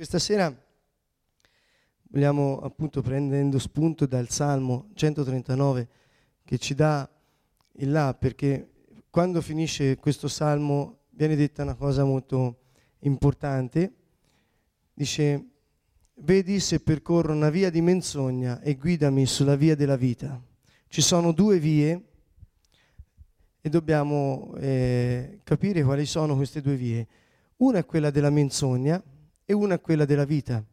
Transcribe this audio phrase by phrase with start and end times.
[0.00, 0.50] Questa sera
[2.04, 5.88] vogliamo appunto prendendo spunto dal Salmo 139
[6.42, 7.06] che ci dà
[7.72, 8.70] il là perché
[9.10, 12.60] quando finisce questo Salmo viene detta una cosa molto
[13.00, 13.92] importante.
[14.94, 15.48] Dice,
[16.14, 20.42] vedi se percorro una via di menzogna e guidami sulla via della vita.
[20.88, 22.04] Ci sono due vie
[23.60, 27.06] e dobbiamo eh, capire quali sono queste due vie.
[27.56, 29.04] Una è quella della menzogna
[29.50, 30.64] e una è quella della vita.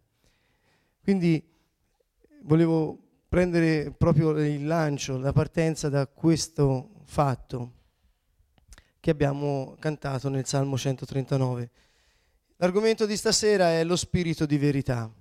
[1.01, 1.43] Quindi
[2.43, 7.71] volevo prendere proprio il lancio, la partenza da questo fatto
[9.00, 11.71] che abbiamo cantato nel Salmo 139.
[12.57, 15.12] L'argomento di stasera è lo spirito di verità.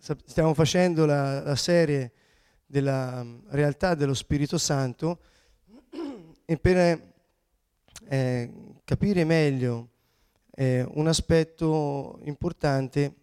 [0.00, 2.12] Stiamo facendo la, la serie
[2.66, 5.20] della realtà dello Spirito Santo
[6.44, 7.12] e per
[8.08, 9.91] eh, capire meglio
[10.54, 13.14] eh, un aspetto importante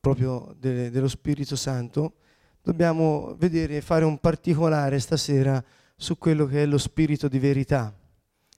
[0.00, 2.14] proprio de- dello Spirito Santo,
[2.62, 5.62] dobbiamo vedere, fare un particolare stasera
[5.96, 7.94] su quello che è lo spirito di verità,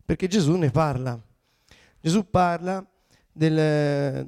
[0.05, 1.21] perché Gesù ne parla.
[2.01, 2.85] Gesù parla
[3.33, 4.27] del,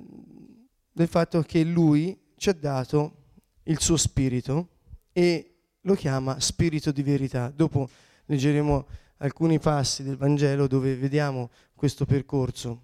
[0.93, 3.17] del fatto che lui ci ha dato
[3.65, 4.69] il suo spirito
[5.13, 7.53] e lo chiama spirito di verità.
[7.55, 7.89] Dopo
[8.27, 8.87] leggeremo
[9.19, 11.51] alcuni passi del Vangelo dove vediamo
[11.83, 12.81] questo percorso.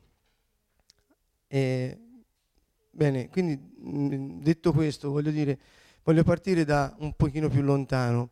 [1.46, 1.96] E,
[2.90, 5.56] bene, quindi mm, detto questo, voglio dire,
[6.02, 8.30] voglio partire da un pochino più lontano.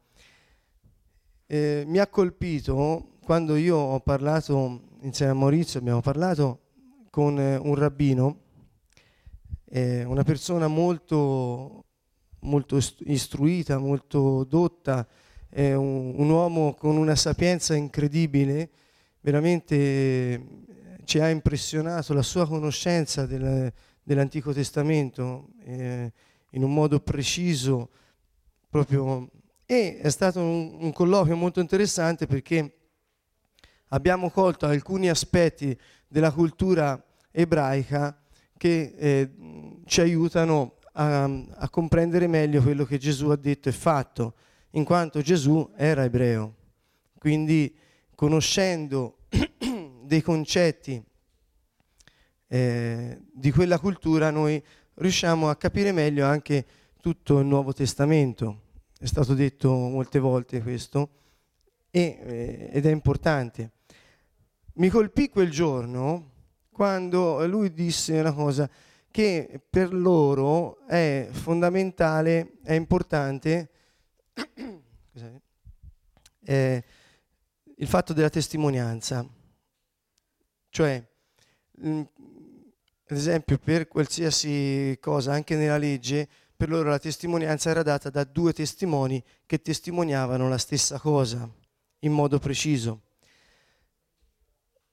[1.46, 6.62] Eh, mi ha colpito quando io ho parlato insieme a Maurizio, abbiamo parlato
[7.10, 8.40] con eh, un rabbino,
[9.66, 11.84] eh, una persona molto,
[12.40, 15.06] molto istruita, molto dotta,
[15.48, 18.70] è un, un uomo con una sapienza incredibile,
[19.26, 20.40] veramente eh,
[21.04, 26.12] ci ha impressionato la sua conoscenza del, dell'Antico Testamento eh,
[26.50, 27.90] in un modo preciso,
[28.68, 29.28] proprio,
[29.66, 32.76] e è stato un, un colloquio molto interessante perché
[33.88, 35.76] abbiamo colto alcuni aspetti
[36.06, 38.16] della cultura ebraica
[38.56, 39.30] che eh,
[39.86, 44.34] ci aiutano a, a comprendere meglio quello che Gesù ha detto e fatto
[44.70, 46.54] in quanto Gesù era ebreo.
[47.18, 47.84] Quindi
[48.16, 49.18] conoscendo
[50.02, 51.00] dei concetti
[52.48, 54.62] eh, di quella cultura noi
[54.94, 56.64] riusciamo a capire meglio anche
[57.00, 58.62] tutto il Nuovo Testamento.
[58.98, 61.10] È stato detto molte volte questo
[61.90, 63.72] e, eh, ed è importante.
[64.74, 66.32] Mi colpì quel giorno
[66.70, 68.68] quando lui disse una cosa
[69.10, 73.70] che per loro è fondamentale, è importante
[76.44, 76.84] eh,
[77.76, 79.26] il fatto della testimonianza.
[80.68, 81.06] Cioè,
[81.84, 82.00] mm,
[83.08, 88.24] ad esempio, per qualsiasi cosa, anche nella legge, per loro la testimonianza era data da
[88.24, 91.48] due testimoni che testimoniavano la stessa cosa
[92.00, 93.02] in modo preciso.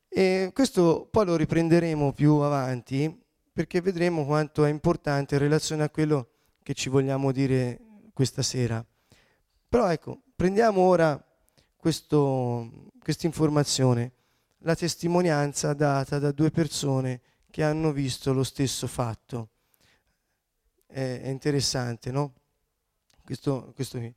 [0.09, 3.19] E questo poi lo riprenderemo più avanti
[3.51, 6.29] perché vedremo quanto è importante in relazione a quello
[6.61, 7.79] che ci vogliamo dire
[8.13, 8.85] questa sera.
[9.67, 11.19] Però ecco, prendiamo ora
[11.83, 14.13] questa informazione,
[14.59, 19.49] la testimonianza data da due persone che hanno visto lo stesso fatto.
[20.85, 22.33] È, è interessante, no?
[23.21, 24.13] Questo, questo qui.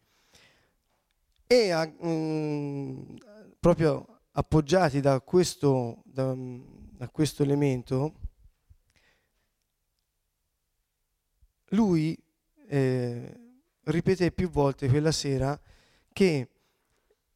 [1.49, 3.17] E a, mh,
[3.59, 8.15] proprio appoggiati da questo, da, da questo elemento,
[11.71, 12.17] lui
[12.69, 13.41] eh,
[13.83, 15.59] ripeté più volte quella sera
[16.13, 16.49] che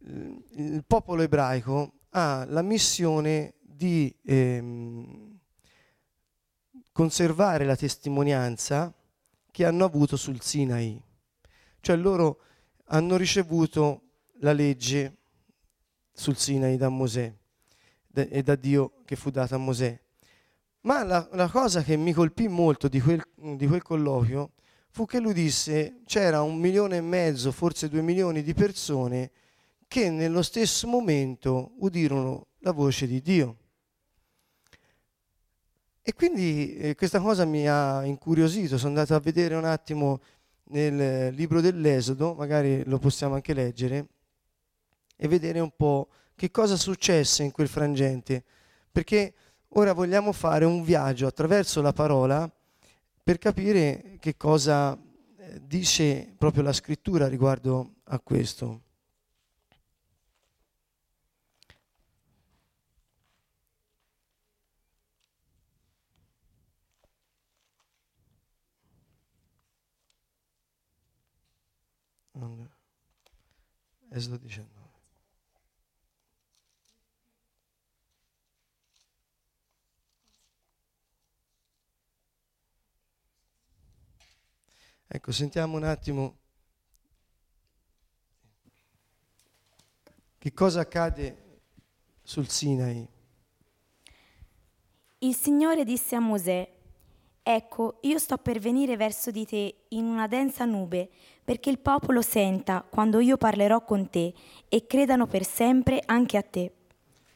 [0.03, 5.39] il popolo ebraico ha la missione di ehm,
[6.93, 8.93] conservare la testimonianza
[9.51, 11.01] che hanno avuto sul Sinai.
[11.81, 12.41] Cioè loro
[12.87, 14.03] hanno ricevuto
[14.41, 15.17] la legge
[16.13, 17.33] sul Sinai da Mosè
[18.13, 19.99] e da Dio che fu data a Mosè.
[20.83, 24.53] Ma la, la cosa che mi colpì molto di quel, di quel colloquio
[24.91, 29.31] fu che lui disse c'era un milione e mezzo, forse due milioni di persone
[29.91, 33.57] che nello stesso momento udirono la voce di Dio.
[36.01, 40.21] E quindi eh, questa cosa mi ha incuriosito, sono andato a vedere un attimo
[40.67, 44.07] nel libro dell'Esodo, magari lo possiamo anche leggere,
[45.17, 46.07] e vedere un po'
[46.37, 48.45] che cosa successe in quel frangente,
[48.93, 49.35] perché
[49.71, 52.49] ora vogliamo fare un viaggio attraverso la parola
[53.25, 58.83] per capire che cosa eh, dice proprio la scrittura riguardo a questo.
[74.13, 74.69] Esodo 19.
[85.07, 86.39] Ecco, sentiamo un attimo
[90.39, 91.61] che cosa accade
[92.23, 93.09] sul Sinai.
[95.19, 96.79] Il Signore disse a Mosè,
[97.43, 101.11] Ecco, io sto per venire verso di te in una densa nube,
[101.51, 104.33] perché il popolo senta quando io parlerò con te
[104.69, 106.71] e credano per sempre anche a te.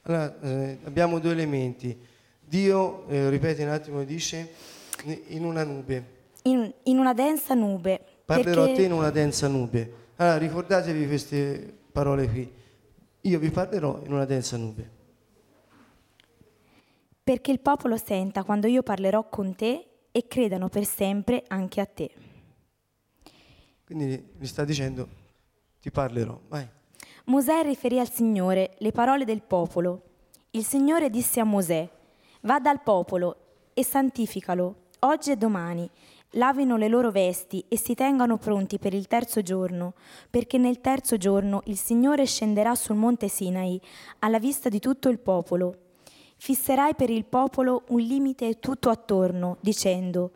[0.03, 1.99] Allora, eh, abbiamo due elementi.
[2.39, 4.53] Dio, eh, ripete un attimo, dice
[5.31, 6.05] in una nube.
[6.43, 8.01] In, in una densa nube.
[8.25, 8.73] Parlerò perché...
[8.73, 9.93] a te in una densa nube.
[10.15, 12.53] Allora, ricordatevi queste parole qui.
[13.23, 14.91] Io vi parlerò in una densa nube.
[17.25, 21.87] Perché il popolo senta quando io parlerò con te e credano per sempre anche a
[21.87, 22.24] te.
[23.95, 25.09] Quindi mi sta dicendo,
[25.81, 26.69] ti parlerò, vai.
[27.27, 30.03] Mosè riferì al Signore le parole del popolo.
[30.51, 31.89] Il Signore disse a Mosè,
[32.41, 33.37] va dal popolo
[33.73, 35.89] e santificalo, oggi e domani,
[36.31, 39.95] lavino le loro vesti e si tengano pronti per il terzo giorno,
[40.29, 43.81] perché nel terzo giorno il Signore scenderà sul monte Sinai
[44.19, 45.85] alla vista di tutto il popolo
[46.37, 50.33] Fisserai per il popolo un limite tutto attorno, dicendo,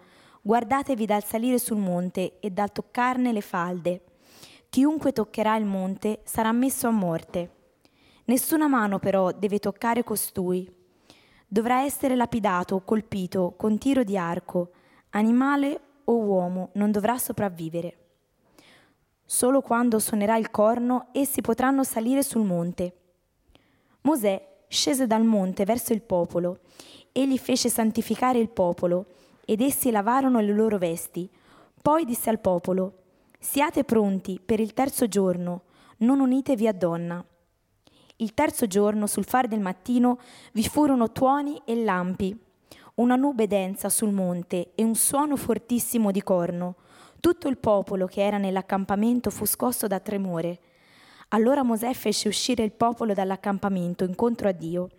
[0.48, 4.04] guardatevi dal salire sul monte e dal toccarne le falde.
[4.70, 7.50] Chiunque toccherà il monte sarà messo a morte.
[8.24, 10.66] Nessuna mano però deve toccare costui.
[11.46, 14.70] Dovrà essere lapidato o colpito con tiro di arco.
[15.10, 17.98] Animale o uomo non dovrà sopravvivere.
[19.26, 22.96] Solo quando suonerà il corno essi potranno salire sul monte.
[24.00, 26.60] Mosè scese dal monte verso il popolo.
[27.12, 29.08] Egli fece santificare il popolo,
[29.50, 31.26] ed essi lavarono le loro vesti.
[31.80, 32.92] Poi disse al popolo,
[33.38, 35.62] Siate pronti per il terzo giorno,
[35.98, 37.24] non unitevi a donna.
[38.16, 40.18] Il terzo giorno, sul fare del mattino,
[40.52, 42.38] vi furono tuoni e lampi,
[42.96, 46.74] una nube densa sul monte e un suono fortissimo di corno.
[47.18, 50.58] Tutto il popolo che era nell'accampamento fu scosso da tremore.
[51.28, 54.90] Allora Mosè fece uscire il popolo dall'accampamento incontro a Dio.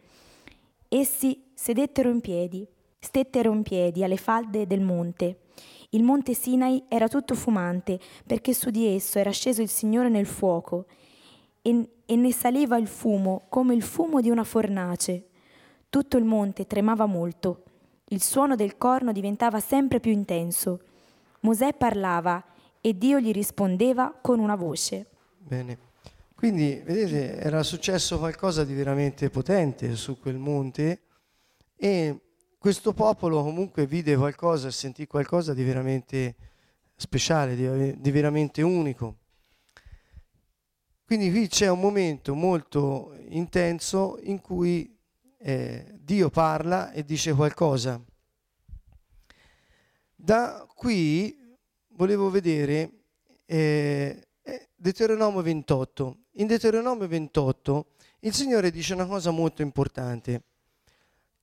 [0.88, 2.68] Essi sedettero in piedi,
[3.00, 5.40] stettero in piedi alle falde del monte.
[5.92, 10.28] Il monte Sinai era tutto fumante, perché su di esso era sceso il Signore nel
[10.28, 10.86] fuoco,
[11.62, 15.30] e, e ne saliva il fumo come il fumo di una fornace.
[15.90, 17.64] Tutto il monte tremava molto.
[18.10, 20.82] Il suono del corno diventava sempre più intenso.
[21.42, 22.44] Mosè parlava
[22.82, 25.08] e Dio gli rispondeva con una voce.
[25.38, 25.88] Bene.
[26.36, 31.02] Quindi, vedete, era successo qualcosa di veramente potente su quel monte
[31.76, 32.20] e
[32.60, 36.36] questo popolo comunque vide qualcosa sentì qualcosa di veramente
[36.94, 39.16] speciale, di, di veramente unico.
[41.06, 44.94] Quindi qui c'è un momento molto intenso in cui
[45.38, 48.00] eh, Dio parla e dice qualcosa.
[50.14, 51.58] Da qui
[51.94, 52.92] volevo vedere
[53.46, 54.28] eh,
[54.76, 56.18] Deuteronomio 28.
[56.34, 57.86] In Deuteronomio 28
[58.20, 60.44] il Signore dice una cosa molto importante,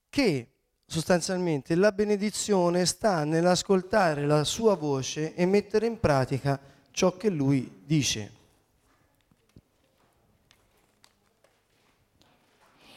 [0.09, 0.51] che
[0.89, 6.57] sostanzialmente la benedizione sta nell'ascoltare la sua voce e mettere in pratica
[6.91, 8.31] ciò che lui dice.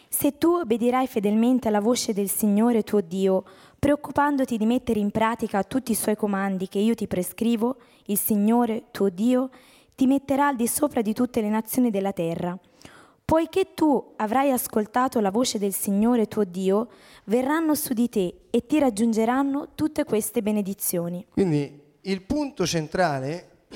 [0.09, 3.45] Se tu obbedirai fedelmente alla voce del Signore tuo Dio,
[3.79, 7.77] preoccupandoti di mettere in pratica tutti i suoi comandi che io ti prescrivo,
[8.07, 9.51] il Signore tuo Dio
[9.95, 12.57] ti metterà al di sopra di tutte le nazioni della terra.
[13.31, 16.91] Poiché tu avrai ascoltato la voce del Signore tuo Dio,
[17.27, 21.25] verranno su di te e ti raggiungeranno tutte queste benedizioni.
[21.31, 23.67] Quindi il punto centrale,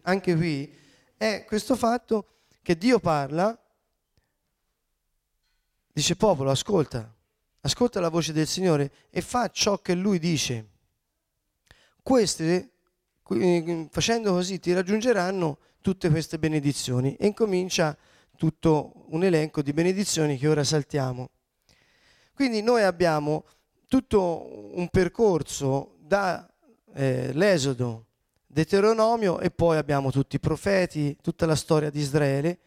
[0.00, 0.74] anche qui,
[1.18, 2.28] è questo fatto
[2.62, 3.54] che Dio parla,
[5.92, 7.14] dice popolo, ascolta,
[7.60, 10.68] ascolta la voce del Signore e fa ciò che Lui dice.
[12.02, 12.70] Queste
[13.90, 17.96] facendo così ti raggiungeranno tutte queste benedizioni e incomincia
[18.36, 21.30] tutto un elenco di benedizioni che ora saltiamo.
[22.34, 23.46] Quindi noi abbiamo
[23.86, 28.04] tutto un percorso dall'Esodo, eh,
[28.46, 32.58] Deuteronomio e poi abbiamo tutti i profeti, tutta la storia di Israele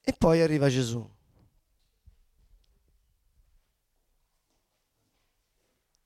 [0.00, 1.04] e poi arriva Gesù.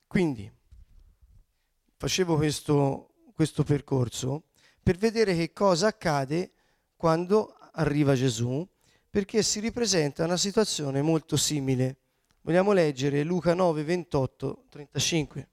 [0.07, 0.51] Quindi
[1.99, 4.50] facevo questo questo percorso
[4.83, 6.53] per vedere che cosa accade
[6.97, 8.67] quando arriva Gesù,
[9.09, 11.97] perché si ripresenta una situazione molto simile.
[12.43, 15.49] Vogliamo leggere Luca 9, 28, 35.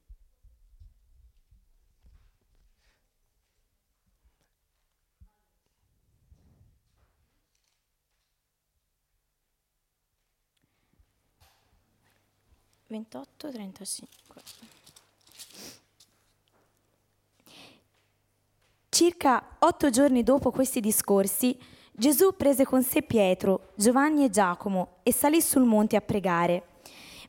[12.89, 14.76] Ventotto, trentacinque.
[18.97, 21.55] Circa otto giorni dopo questi discorsi,
[21.91, 26.63] Gesù prese con sé Pietro, Giovanni e Giacomo e salì sul monte a pregare.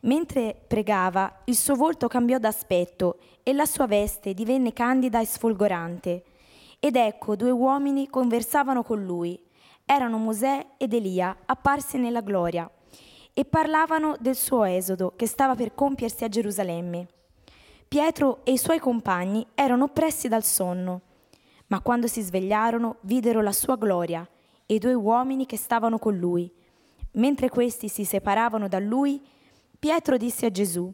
[0.01, 6.25] Mentre pregava, il suo volto cambiò d'aspetto e la sua veste divenne candida e sfolgorante.
[6.81, 9.39] Ed ecco, due uomini conversavano con lui.
[9.85, 12.67] Erano Mosè ed Elia, apparsi nella gloria,
[13.35, 17.09] e parlavano del suo esodo che stava per compiersi a Gerusalemme.
[17.87, 21.03] Pietro e i suoi compagni erano oppressi dal sonno,
[21.69, 24.29] ma quando si svegliarono videro la sua gloria
[24.67, 26.53] e due uomini che stavano con lui.
[27.13, 29.21] Mentre questi si separavano da lui,
[29.79, 30.93] Pietro disse a Gesù,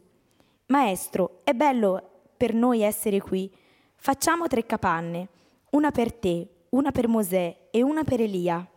[0.67, 2.01] Maestro, è bello
[2.37, 3.53] per noi essere qui.
[3.95, 5.29] Facciamo tre capanne,
[5.71, 8.67] una per te, una per Mosè e una per Elia.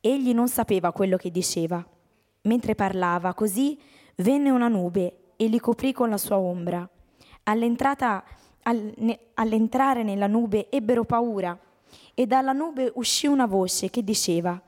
[0.00, 1.84] Egli non sapeva quello che diceva.
[2.42, 3.78] Mentre parlava così,
[4.16, 6.88] venne una nube e li coprì con la sua ombra.
[7.44, 8.22] All'entrata,
[8.64, 11.58] all'entrare nella nube ebbero paura
[12.14, 14.60] e dalla nube uscì una voce che diceva,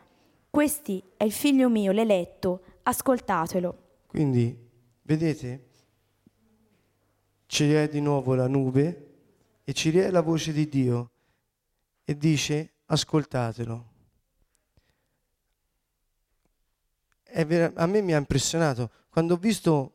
[0.50, 3.83] Questi è il figlio mio, l'eletto, ascoltatelo.
[4.07, 4.57] Quindi,
[5.03, 5.65] vedete,
[7.47, 9.15] c'è di nuovo la nube
[9.65, 11.11] e ci è la voce di Dio
[12.05, 13.95] e dice, ascoltatelo.
[17.47, 19.93] Ver- a me mi ha impressionato, quando ho visto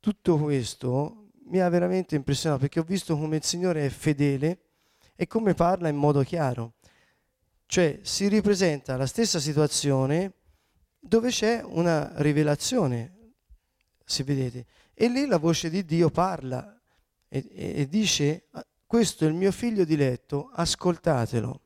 [0.00, 4.58] tutto questo, mi ha veramente impressionato perché ho visto come il Signore è fedele
[5.14, 6.74] e come parla in modo chiaro.
[7.66, 10.32] Cioè si ripresenta la stessa situazione
[10.98, 13.34] dove c'è una rivelazione,
[14.04, 14.66] se vedete.
[14.94, 16.80] E lì la voce di Dio parla
[17.28, 18.48] e, e, e dice,
[18.86, 21.60] questo è il mio figlio diletto, ascoltatelo.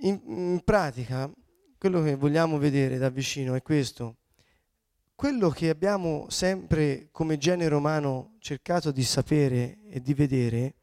[0.00, 1.30] In, in pratica,
[1.76, 4.17] quello che vogliamo vedere da vicino è questo.
[5.18, 10.74] Quello che abbiamo sempre come genere umano cercato di sapere e di vedere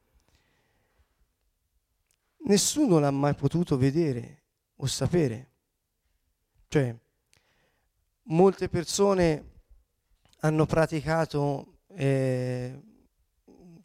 [2.39, 4.43] nessuno l'ha mai potuto vedere
[4.75, 5.51] o sapere.
[6.67, 6.93] Cioè,
[8.23, 9.51] molte persone
[10.39, 12.77] hanno praticato eh,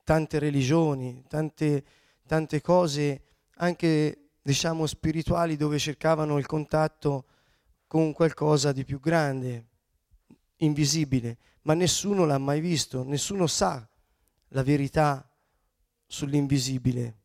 [0.02, 1.84] tante religioni, tante,
[2.26, 3.22] tante cose
[3.58, 7.26] anche diciamo spirituali dove cercavano il contatto
[7.86, 9.68] con qualcosa di più grande,
[10.60, 13.86] invisibile, ma nessuno l'ha mai visto, nessuno sa
[14.48, 15.28] la verità
[16.06, 17.18] sull'invisibile.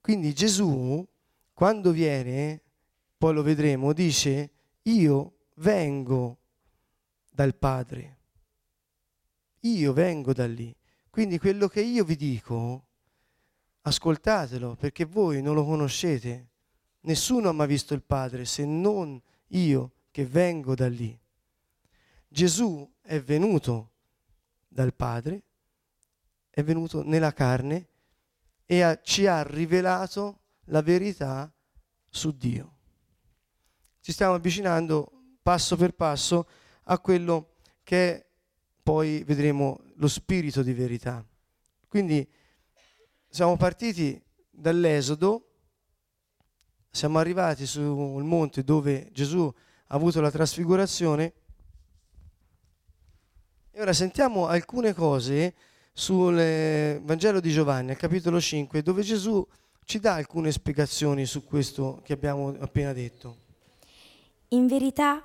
[0.00, 1.04] Quindi Gesù,
[1.52, 2.62] quando viene,
[3.18, 4.50] poi lo vedremo, dice,
[4.82, 6.38] io vengo
[7.30, 8.18] dal Padre,
[9.60, 10.74] io vengo da lì.
[11.10, 12.86] Quindi quello che io vi dico,
[13.80, 16.50] ascoltatelo, perché voi non lo conoscete.
[17.00, 21.14] Nessuno ha mai visto il Padre se non io che vengo da lì.
[22.26, 23.90] Gesù è venuto
[24.66, 25.42] dal Padre,
[26.48, 27.88] è venuto nella carne
[28.64, 31.52] e ha, ci ha rivelato la verità
[32.08, 32.78] su Dio.
[34.00, 36.48] Ci stiamo avvicinando passo per passo
[36.84, 38.26] a quello che è
[38.82, 41.22] poi vedremo lo spirito di verità.
[41.88, 42.26] Quindi
[43.28, 44.18] siamo partiti
[44.48, 45.50] dall'Esodo,
[46.90, 49.52] siamo arrivati sul monte dove Gesù
[49.88, 51.32] ha avuto la trasfigurazione
[53.70, 55.54] e ora sentiamo alcune cose
[55.92, 59.46] sul eh, Vangelo di Giovanni, al capitolo 5, dove Gesù
[59.84, 63.36] ci dà alcune spiegazioni su questo che abbiamo appena detto.
[64.48, 65.22] In verità,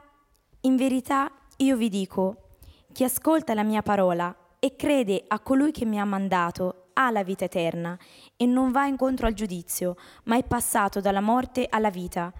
[0.61, 2.57] in verità io vi dico,
[2.91, 7.23] chi ascolta la mia parola e crede a colui che mi ha mandato ha la
[7.23, 7.97] vita eterna
[8.35, 12.33] e non va incontro al giudizio, ma è passato dalla morte alla vita.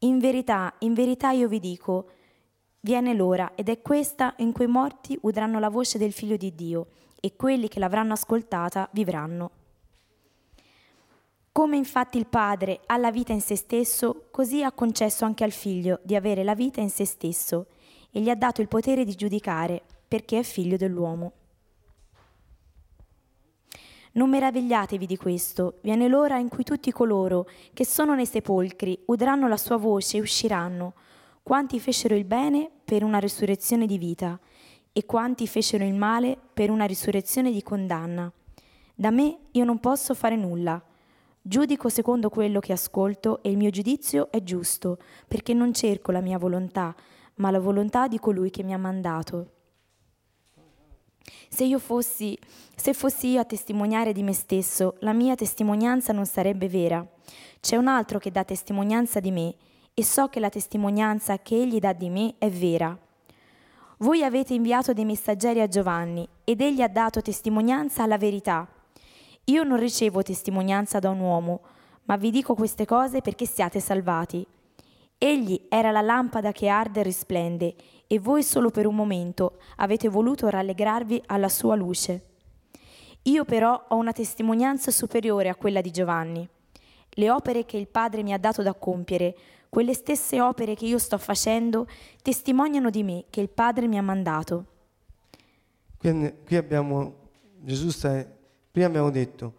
[0.00, 2.10] In verità, in verità io vi dico,
[2.80, 6.54] viene l'ora ed è questa in cui i morti udranno la voce del Figlio di
[6.54, 6.88] Dio
[7.18, 9.50] e quelli che l'avranno ascoltata vivranno.
[11.50, 15.52] Come infatti il Padre ha la vita in se stesso, così ha concesso anche al
[15.52, 17.68] Figlio di avere la vita in se stesso
[18.10, 21.32] e gli ha dato il potere di giudicare, perché è figlio dell'uomo.
[24.16, 29.46] Non meravigliatevi di questo, viene l'ora in cui tutti coloro che sono nei sepolcri udranno
[29.46, 30.94] la sua voce e usciranno,
[31.42, 34.40] quanti fecero il bene per una risurrezione di vita,
[34.90, 38.32] e quanti fecero il male per una risurrezione di condanna.
[38.94, 40.82] Da me io non posso fare nulla.
[41.42, 44.96] Giudico secondo quello che ascolto e il mio giudizio è giusto,
[45.28, 46.94] perché non cerco la mia volontà,
[47.34, 49.55] ma la volontà di colui che mi ha mandato.
[51.48, 52.38] Se io fossi,
[52.74, 57.06] se fossi io a testimoniare di me stesso, la mia testimonianza non sarebbe vera.
[57.60, 59.54] C'è un altro che dà testimonianza di me,
[59.94, 62.96] e so che la testimonianza che egli dà di me è vera.
[63.98, 68.68] Voi avete inviato dei messaggeri a Giovanni ed egli ha dato testimonianza alla verità.
[69.44, 71.60] Io non ricevo testimonianza da un uomo,
[72.04, 74.46] ma vi dico queste cose perché siate salvati.
[75.16, 77.74] Egli era la lampada che arde e risplende,
[78.06, 82.24] e voi solo per un momento avete voluto rallegrarvi alla sua luce.
[83.22, 86.48] Io però ho una testimonianza superiore a quella di Giovanni.
[87.10, 89.36] Le opere che il Padre mi ha dato da compiere,
[89.68, 91.88] quelle stesse opere che io sto facendo,
[92.22, 94.64] testimoniano di me che il Padre mi ha mandato.
[95.98, 97.14] Quindi, qui abbiamo,
[97.60, 98.24] Gesù sta,
[98.70, 99.54] prima abbiamo detto,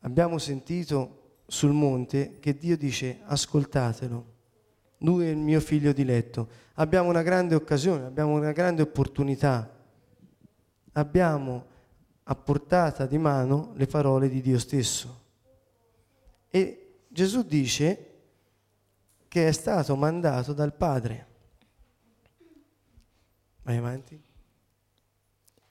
[0.00, 4.31] abbiamo sentito sul monte che Dio dice ascoltatelo,
[5.02, 6.48] lui è il mio figlio diletto.
[6.74, 9.70] Abbiamo una grande occasione, abbiamo una grande opportunità.
[10.92, 11.66] Abbiamo
[12.24, 15.20] a portata di mano le parole di Dio stesso.
[16.48, 18.10] E Gesù dice
[19.28, 21.26] che è stato mandato dal Padre.
[23.62, 24.20] Vai avanti.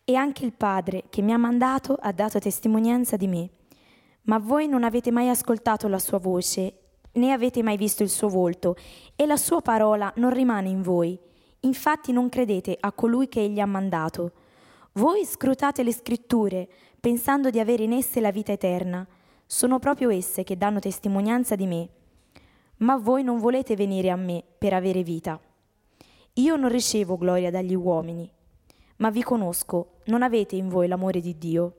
[0.03, 3.49] E anche il Padre che mi ha mandato ha dato testimonianza di me.
[4.23, 6.80] Ma voi non avete mai ascoltato la sua voce,
[7.13, 8.75] né avete mai visto il suo volto,
[9.15, 11.19] e la sua parola non rimane in voi.
[11.61, 14.31] Infatti non credete a colui che egli ha mandato.
[14.93, 16.67] Voi scrutate le scritture,
[16.99, 19.07] pensando di avere in esse la vita eterna.
[19.45, 21.89] Sono proprio esse che danno testimonianza di me.
[22.77, 25.39] Ma voi non volete venire a me per avere vita.
[26.35, 28.31] Io non ricevo gloria dagli uomini,
[28.97, 31.75] ma vi conosco, non avete in voi l'amore di Dio.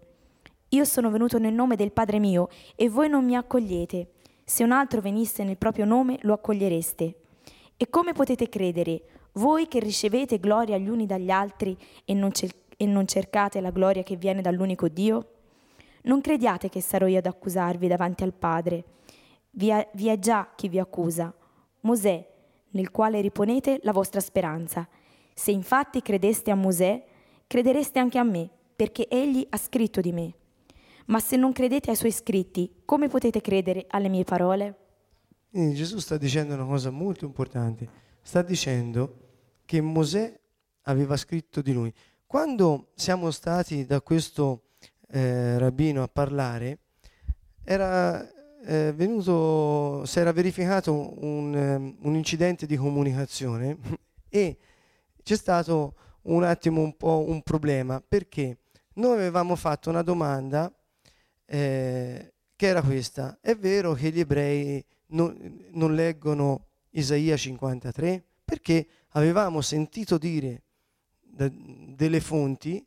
[0.68, 4.10] Io sono venuto nel nome del Padre mio e voi non mi accogliete.
[4.52, 7.14] Se un altro venisse nel proprio nome, lo accogliereste.
[7.74, 9.02] E come potete credere,
[9.36, 13.70] voi che ricevete gloria gli uni dagli altri e non, cer- e non cercate la
[13.70, 15.36] gloria che viene dall'unico Dio?
[16.02, 18.84] Non crediate che sarò io ad accusarvi davanti al Padre.
[19.52, 21.32] Vi è, vi è già chi vi accusa,
[21.80, 22.28] Mosè,
[22.72, 24.86] nel quale riponete la vostra speranza.
[25.32, 27.02] Se infatti credeste a Mosè,
[27.46, 30.34] credereste anche a me, perché egli ha scritto di me.
[31.06, 34.76] Ma se non credete ai suoi scritti, come potete credere alle mie parole?
[35.50, 37.88] Quindi Gesù sta dicendo una cosa molto importante.
[38.22, 39.18] Sta dicendo
[39.64, 40.40] che Mosè
[40.82, 41.92] aveva scritto di lui.
[42.26, 44.62] Quando siamo stati da questo
[45.08, 46.78] eh, rabbino a parlare,
[47.64, 48.26] era
[48.64, 53.76] eh, venuto, si era verificato un, um, un, incidente di comunicazione
[54.28, 54.58] e
[55.22, 58.58] c'è stato un attimo un po' un problema perché
[58.94, 60.72] noi avevamo fatto una domanda
[61.44, 68.24] eh, che era questa, è vero che gli ebrei non, non leggono Isaia 53?
[68.44, 70.62] Perché avevamo sentito dire
[71.20, 72.84] da, delle fonti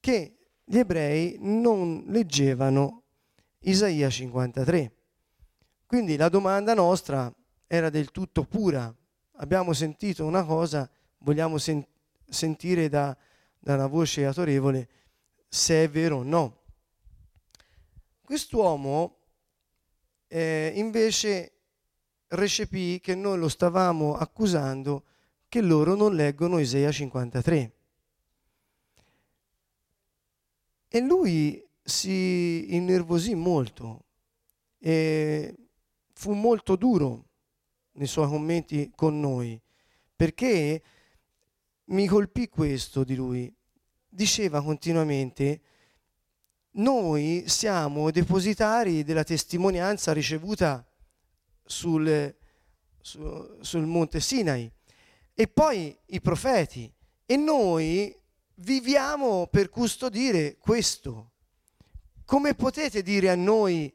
[0.00, 3.04] che gli ebrei non leggevano
[3.60, 4.92] Isaia 53.
[5.86, 7.32] Quindi la domanda nostra
[7.66, 8.94] era del tutto pura.
[9.38, 11.86] Abbiamo sentito una cosa, vogliamo sen-
[12.28, 13.16] sentire da,
[13.58, 14.88] da una voce autorevole
[15.48, 16.62] se è vero o no.
[18.26, 19.18] Quest'uomo
[20.26, 21.52] eh, invece
[22.26, 25.04] recepì che noi lo stavamo accusando
[25.48, 27.72] che loro non leggono Isaia 53.
[30.88, 34.06] E lui si innervosì molto
[34.80, 35.54] e
[36.12, 37.26] fu molto duro
[37.92, 39.62] nei suoi commenti con noi,
[40.16, 40.82] perché
[41.84, 43.54] mi colpì questo di lui.
[44.08, 45.60] Diceva continuamente,
[46.76, 50.84] noi siamo depositari della testimonianza ricevuta
[51.64, 52.34] sul,
[53.00, 54.70] su, sul monte Sinai
[55.34, 56.92] e poi i profeti
[57.24, 58.14] e noi
[58.56, 61.32] viviamo per custodire questo.
[62.24, 63.92] Come potete dire a noi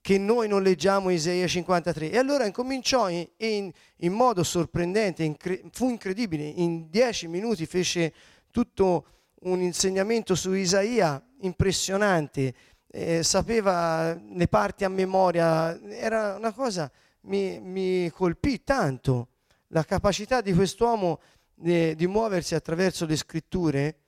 [0.00, 2.10] che noi non leggiamo Isaia 53?
[2.10, 8.12] E allora incominciò in, in, in modo sorprendente, incre- fu incredibile, in dieci minuti fece
[8.50, 9.06] tutto
[9.44, 12.54] un insegnamento su Isaia impressionante,
[12.86, 16.90] eh, sapeva le parti a memoria, era una cosa,
[17.22, 19.28] mi, mi colpì tanto
[19.68, 21.20] la capacità di quest'uomo
[21.54, 23.98] di, di muoversi attraverso le scritture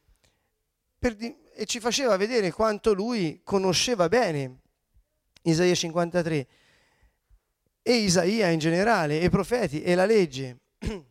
[0.99, 4.61] di, e ci faceva vedere quanto lui conosceva bene
[5.43, 6.47] Isaia 53
[7.83, 10.59] e Isaia in generale, e i profeti e la legge.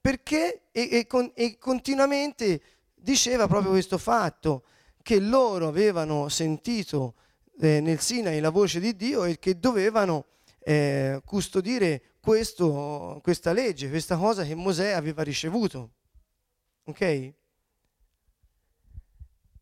[0.00, 2.60] Perché e, e, con, e continuamente
[3.06, 4.64] diceva proprio questo fatto,
[5.00, 7.14] che loro avevano sentito
[7.60, 10.26] eh, nel Sinai la voce di Dio e che dovevano
[10.58, 15.92] eh, custodire questo, questa legge, questa cosa che Mosè aveva ricevuto.
[16.86, 17.34] Ok?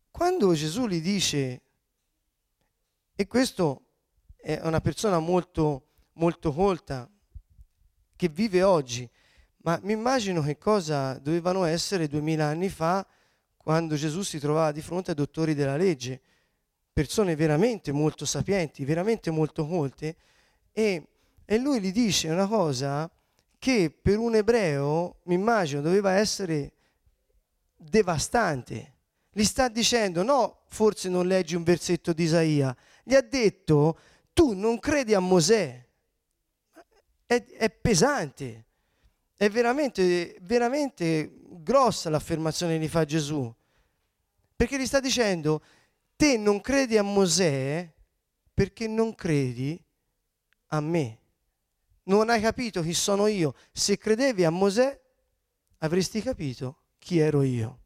[0.09, 1.61] Quando Gesù gli dice,
[3.15, 3.83] e questo
[4.37, 7.07] è una persona molto, molto colta,
[8.15, 9.07] che vive oggi.
[9.57, 13.05] Ma mi immagino che cosa dovevano essere duemila anni fa
[13.65, 16.21] quando Gesù si trovava di fronte ai dottori della legge,
[16.93, 20.17] persone veramente molto sapienti, veramente molto colte,
[20.71, 21.07] e,
[21.43, 23.09] e lui gli dice una cosa
[23.57, 26.73] che per un ebreo, mi immagino, doveva essere
[27.75, 28.97] devastante.
[29.31, 33.97] Gli sta dicendo, no, forse non leggi un versetto di Isaia, gli ha detto,
[34.31, 35.83] tu non credi a Mosè.
[37.25, 38.65] È, è pesante,
[39.35, 43.53] è veramente, veramente grossa l'affermazione che gli fa Gesù.
[44.55, 45.61] Perché gli sta dicendo,
[46.15, 47.91] te non credi a Mosè
[48.53, 49.77] perché non credi
[50.67, 51.19] a me
[52.05, 53.53] non hai capito chi sono io.
[53.71, 54.99] Se credevi a Mosè,
[55.79, 57.79] avresti capito chi ero io.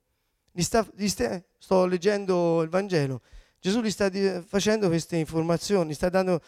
[0.52, 3.22] Gli sta, gli sta, sto leggendo il Vangelo.
[3.60, 4.10] Gesù gli sta
[4.42, 6.42] facendo queste informazioni, sta dando,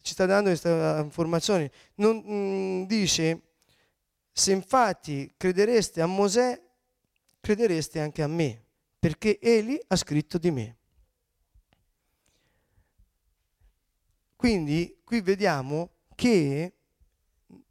[0.00, 0.68] ci sta dando queste
[1.02, 1.70] informazioni.
[1.96, 3.42] Non, mh, mm, dice,
[4.32, 6.60] se infatti credereste a Mosè,
[7.44, 8.64] credereste anche a me,
[8.98, 10.76] perché egli ha scritto di me.
[14.34, 16.72] Quindi qui vediamo che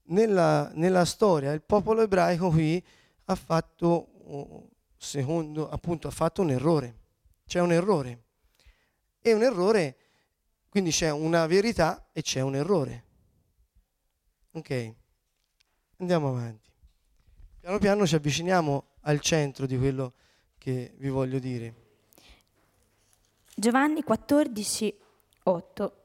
[0.04, 2.84] nella, nella storia il popolo ebraico qui
[3.26, 7.00] ha fatto, secondo, appunto, ha fatto un errore.
[7.48, 8.26] C'è un errore.
[9.20, 9.98] E un errore,
[10.70, 13.06] quindi c'è una verità e c'è un errore.
[14.52, 14.94] Ok,
[15.98, 16.70] andiamo avanti.
[17.60, 20.14] Piano piano ci avviciniamo al centro di quello
[20.58, 21.74] che vi voglio dire.
[23.56, 24.98] Giovanni 14,
[25.44, 25.98] 8.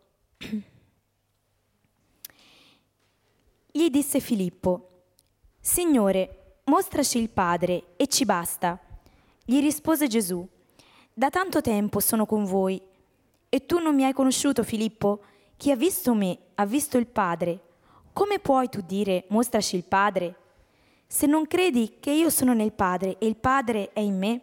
[3.70, 5.04] Gli disse Filippo,
[5.60, 8.78] Signore, mostraci il Padre e ci basta.
[9.44, 10.46] Gli rispose Gesù,
[11.14, 12.80] Da tanto tempo sono con voi
[13.48, 15.22] e tu non mi hai conosciuto, Filippo?
[15.56, 17.60] Chi ha visto me ha visto il Padre.
[18.12, 20.36] Come puoi tu dire mostraci il Padre?
[21.10, 24.40] Se non credi che io sono nel Padre e il Padre è in me?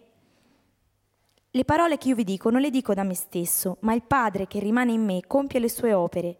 [1.52, 4.48] Le parole che io vi dico non le dico da me stesso, ma il Padre
[4.48, 6.38] che rimane in me compie le sue opere.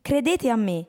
[0.00, 0.86] Credete a me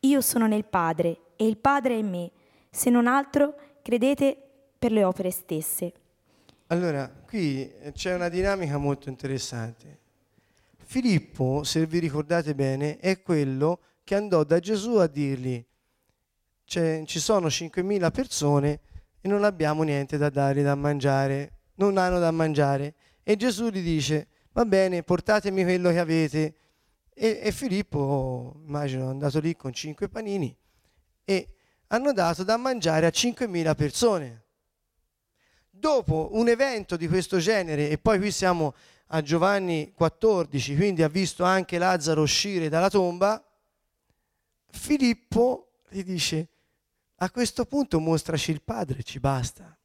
[0.00, 2.32] io sono nel Padre e il Padre è in me,
[2.70, 4.36] se non altro credete
[4.80, 5.92] per le opere stesse.
[6.66, 10.00] Allora, qui c'è una dinamica molto interessante.
[10.76, 15.64] Filippo, se vi ricordate bene, è quello che andò da Gesù a dirgli,
[17.06, 18.80] ci sono 5.000 persone
[19.20, 22.94] e non abbiamo niente da dare da mangiare, non hanno da mangiare.
[23.22, 26.54] E Gesù gli dice, va bene, portatemi quello che avete
[27.14, 30.54] e, e Filippo, immagino, è andato lì con cinque panini
[31.24, 31.48] e
[31.88, 34.42] hanno dato da mangiare a 5.000 persone.
[35.70, 38.74] Dopo un evento di questo genere, e poi qui siamo
[39.08, 43.42] a Giovanni 14, quindi ha visto anche Lazzaro uscire dalla tomba,
[44.70, 46.48] Filippo gli dice,
[47.16, 49.76] a questo punto mostraci il Padre, ci basta.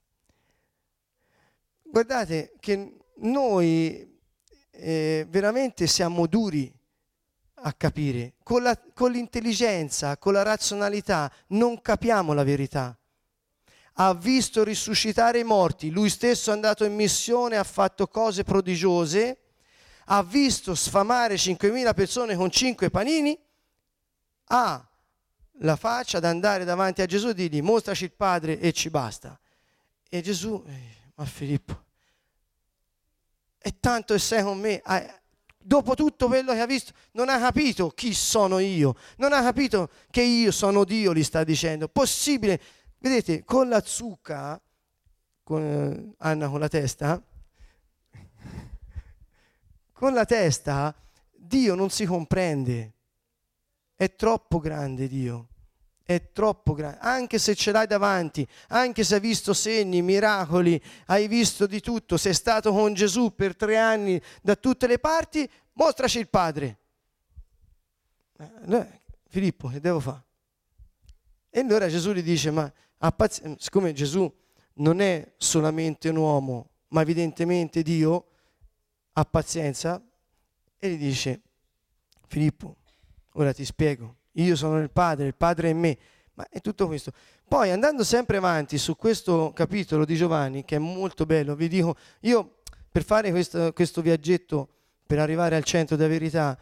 [1.81, 4.19] Guardate che noi
[4.71, 6.71] eh, veramente siamo duri
[7.61, 8.33] a capire.
[8.43, 12.97] Con, la, con l'intelligenza, con la razionalità non capiamo la verità.
[13.93, 19.39] Ha visto risuscitare i morti, lui stesso è andato in missione, ha fatto cose prodigiose,
[20.05, 23.37] ha visto sfamare 5.000 persone con 5 panini,
[24.51, 24.88] ha
[25.59, 29.39] la faccia ad andare davanti a Gesù e dirgli mostraci il Padre e ci basta.
[30.09, 31.85] E Gesù, eh, ma Filippo,
[33.57, 34.81] è tanto che sei con me,
[35.57, 39.89] dopo tutto quello che ha visto, non ha capito chi sono io, non ha capito
[40.09, 41.87] che io sono Dio, gli sta dicendo.
[41.89, 42.59] Possibile,
[42.99, 44.59] vedete, con la zucca,
[45.43, 47.21] con eh, Anna con la testa,
[49.91, 50.95] con la testa
[51.31, 52.93] Dio non si comprende,
[53.95, 55.48] è troppo grande Dio
[56.09, 61.27] è troppo grande, anche se ce l'hai davanti, anche se hai visto segni, miracoli, hai
[61.27, 66.17] visto di tutto, sei stato con Gesù per tre anni da tutte le parti, mostraci
[66.17, 66.79] il Padre.
[68.39, 70.23] Eh, Filippo, che devo fare?
[71.51, 72.73] E allora Gesù gli dice, ma
[73.57, 74.35] siccome Gesù
[74.77, 78.29] non è solamente un uomo, ma evidentemente Dio,
[79.11, 80.03] ha pazienza,
[80.79, 81.41] e gli dice,
[82.25, 82.77] Filippo,
[83.33, 85.97] ora ti spiego io sono il Padre, il Padre è me.
[86.39, 87.11] Ma è tutto questo.
[87.45, 91.97] Poi andando sempre avanti su questo capitolo di Giovanni, che è molto bello, vi dico,
[92.21, 94.69] io per fare questo, questo viaggetto,
[95.05, 96.57] per arrivare al centro della verità,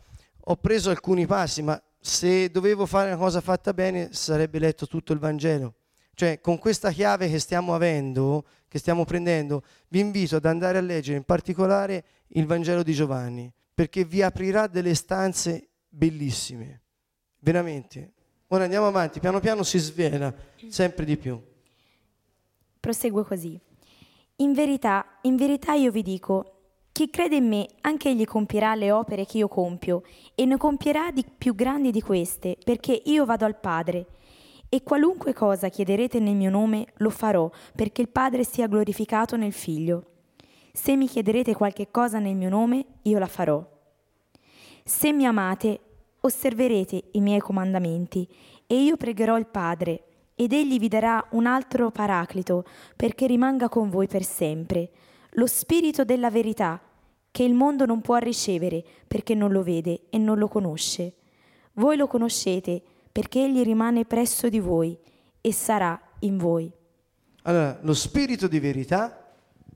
[0.46, 5.14] ho preso alcuni passi, ma se dovevo fare una cosa fatta bene sarebbe letto tutto
[5.14, 5.76] il Vangelo.
[6.16, 10.82] Cioè, con questa chiave che stiamo avendo, che stiamo prendendo, vi invito ad andare a
[10.82, 16.82] leggere in particolare il Vangelo di Giovanni, perché vi aprirà delle stanze bellissime
[17.40, 18.12] veramente
[18.50, 20.34] Ora andiamo avanti, piano piano si svela
[20.70, 21.38] sempre di più.
[22.80, 23.60] Prosegue così.
[24.38, 26.54] In verità, in verità io vi dico,
[26.94, 31.12] chi crede in me, anche egli compierà le opere che io compio, e ne compierà
[31.12, 34.06] di più grandi di queste, perché io vado al Padre.
[34.70, 39.54] E qualunque cosa chiederete nel mio nome, lo farò, perché il Padre sia glorificato nel
[39.54, 40.06] Figlio.
[40.72, 43.66] Se mi chiederete qualche cosa nel mio nome, io la farò.
[44.86, 45.80] Se mi amate,
[46.28, 48.28] osserverete i miei comandamenti,
[48.66, 50.04] e io pregherò il Padre,
[50.36, 52.64] ed egli vi darà un altro paraclito,
[52.96, 54.92] perché rimanga con voi per sempre,
[55.32, 56.80] lo Spirito della verità,
[57.32, 61.14] che il mondo non può ricevere, perché non lo vede e non lo conosce.
[61.74, 64.98] Voi lo conoscete, perché egli rimane presso di voi
[65.42, 66.72] e sarà in voi.
[67.44, 69.27] Allora, lo Spirito di verità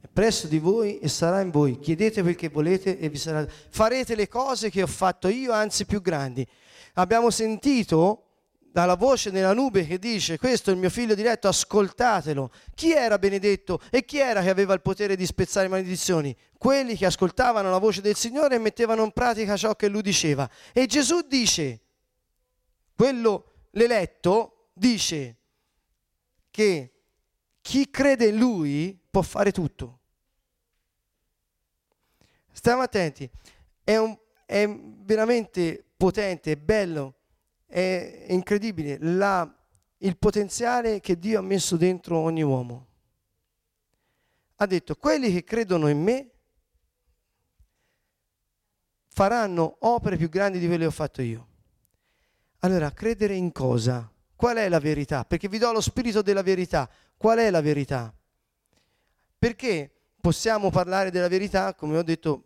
[0.01, 1.79] è presso di voi e sarà in voi.
[1.79, 3.45] Chiedete quel che volete e vi sarà.
[3.47, 6.45] Farete le cose che ho fatto io, anzi più grandi.
[6.95, 8.25] Abbiamo sentito
[8.71, 12.51] dalla voce nella nube che dice questo è il mio figlio diretto, ascoltatelo.
[12.73, 16.35] Chi era benedetto e chi era che aveva il potere di spezzare maledizioni?
[16.57, 20.49] Quelli che ascoltavano la voce del Signore e mettevano in pratica ciò che lui diceva.
[20.73, 21.81] E Gesù dice,
[22.95, 25.35] quello l'eletto dice
[26.49, 26.91] che
[27.61, 29.99] chi crede in lui può fare tutto.
[32.51, 33.29] Stiamo attenti,
[33.83, 37.15] è, un, è veramente potente, è bello,
[37.65, 39.49] è incredibile la,
[39.97, 42.87] il potenziale che Dio ha messo dentro ogni uomo.
[44.55, 46.29] Ha detto, quelli che credono in me
[49.07, 51.47] faranno opere più grandi di quelle che ho fatto io.
[52.59, 54.11] Allora, credere in cosa?
[54.35, 55.25] Qual è la verità?
[55.25, 56.89] Perché vi do lo spirito della verità.
[57.17, 58.13] Qual è la verità?
[59.41, 62.43] Perché possiamo parlare della verità, come ho detto,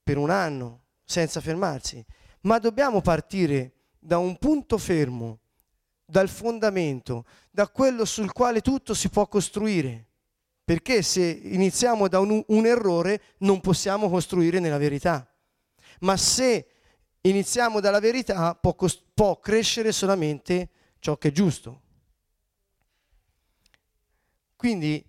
[0.00, 2.06] per un anno, senza fermarsi,
[2.42, 5.40] ma dobbiamo partire da un punto fermo,
[6.04, 10.06] dal fondamento, da quello sul quale tutto si può costruire.
[10.64, 15.28] Perché se iniziamo da un, un errore non possiamo costruire nella verità.
[16.02, 16.68] Ma se
[17.22, 18.76] iniziamo dalla verità, può,
[19.12, 20.68] può crescere solamente
[21.00, 21.80] ciò che è giusto.
[24.54, 25.08] Quindi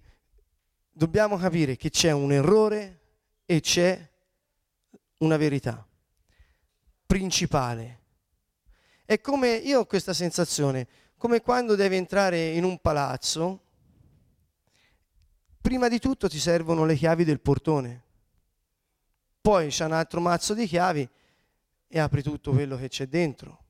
[1.02, 3.00] dobbiamo capire che c'è un errore
[3.48, 4.08] e c'è
[5.18, 5.84] una verità
[7.08, 8.00] principale.
[9.04, 10.88] È come io ho questa sensazione,
[11.18, 13.64] come quando devi entrare in un palazzo,
[15.60, 18.04] prima di tutto ti servono le chiavi del portone,
[19.42, 21.10] poi c'è un altro mazzo di chiavi
[21.88, 23.64] e apri tutto quello che c'è dentro.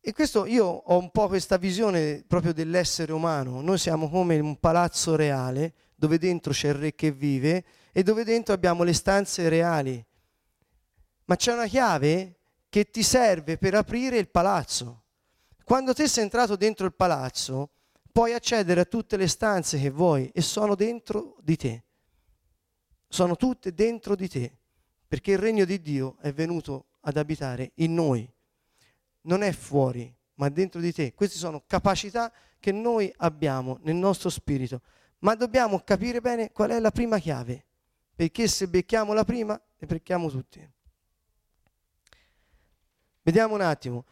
[0.00, 3.60] E questo io ho un po' questa visione proprio dell'essere umano.
[3.60, 8.22] Noi siamo come un palazzo reale dove dentro c'è il re che vive e dove
[8.22, 10.02] dentro abbiamo le stanze reali.
[11.24, 15.06] Ma c'è una chiave che ti serve per aprire il palazzo.
[15.64, 17.70] Quando te sei entrato dentro il palazzo,
[18.12, 21.84] puoi accedere a tutte le stanze che vuoi e sono dentro di te.
[23.08, 24.56] Sono tutte dentro di te
[25.08, 28.32] perché il regno di Dio è venuto ad abitare in noi.
[29.22, 31.12] Non è fuori, ma dentro di te.
[31.12, 34.82] Queste sono capacità che noi abbiamo nel nostro spirito,
[35.20, 37.64] ma dobbiamo capire bene qual è la prima chiave,
[38.14, 40.70] perché se becchiamo la prima, ne becchiamo tutti.
[43.22, 44.04] Vediamo un attimo,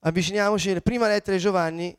[0.00, 1.96] avviciniamoci alla prima lettera di Giovanni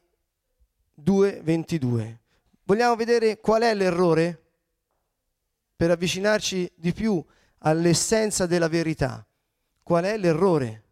[0.94, 2.20] 2:22.
[2.64, 4.42] Vogliamo vedere qual è l'errore
[5.76, 7.24] per avvicinarci di più
[7.60, 9.26] all'essenza della verità.
[9.84, 10.84] Qual è l'errore?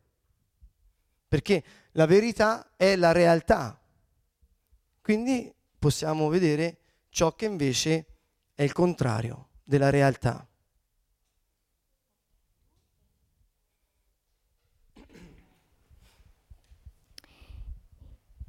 [1.27, 3.79] Perché la verità è la realtà.
[5.01, 6.77] Quindi possiamo vedere
[7.13, 8.05] ciò che invece
[8.55, 10.47] è il contrario della realtà.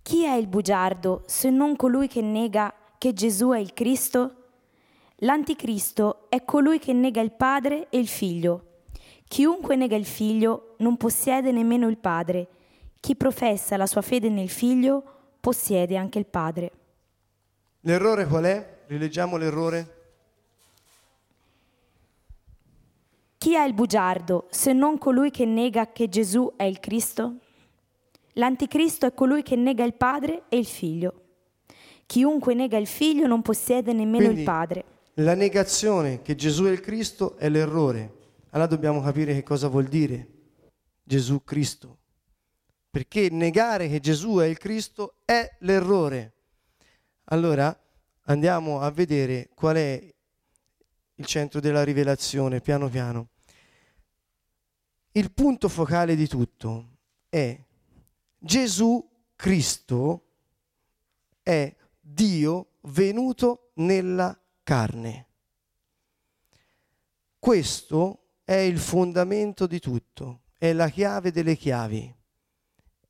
[0.00, 4.34] Chi è il bugiardo se non colui che nega che Gesù è il Cristo?
[5.16, 8.84] L'anticristo è colui che nega il Padre e il Figlio.
[9.28, 12.48] Chiunque nega il Figlio non possiede nemmeno il Padre.
[12.98, 15.02] Chi professa la sua fede nel Figlio
[15.38, 16.72] possiede anche il Padre.
[17.86, 18.84] L'errore qual è?
[18.86, 20.02] Rileggiamo l'errore.
[23.36, 27.40] Chi è il bugiardo se non colui che nega che Gesù è il Cristo?
[28.34, 31.24] L'anticristo è colui che nega il Padre e il Figlio.
[32.06, 34.84] Chiunque nega il Figlio non possiede nemmeno Quindi, il Padre.
[35.14, 38.14] La negazione che Gesù è il Cristo è l'errore.
[38.50, 40.28] Allora dobbiamo capire che cosa vuol dire
[41.02, 41.98] Gesù Cristo.
[42.88, 46.32] Perché negare che Gesù è il Cristo è l'errore.
[47.34, 47.76] Allora
[48.26, 50.14] andiamo a vedere qual è
[51.16, 53.30] il centro della rivelazione, piano piano.
[55.10, 56.90] Il punto focale di tutto
[57.28, 57.60] è
[58.38, 60.26] Gesù Cristo
[61.42, 65.26] è Dio venuto nella carne.
[67.36, 72.14] Questo è il fondamento di tutto, è la chiave delle chiavi,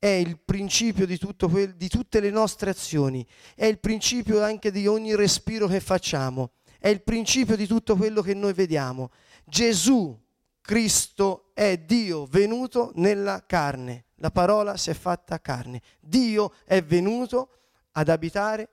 [0.05, 4.85] è il principio di, quel, di tutte le nostre azioni, è il principio anche di
[4.85, 9.09] ogni respiro che facciamo, è il principio di tutto quello che noi vediamo.
[9.45, 10.15] Gesù
[10.61, 15.81] Cristo è Dio venuto nella carne, la parola si è fatta carne.
[15.99, 17.49] Dio è venuto
[17.93, 18.69] ad abitare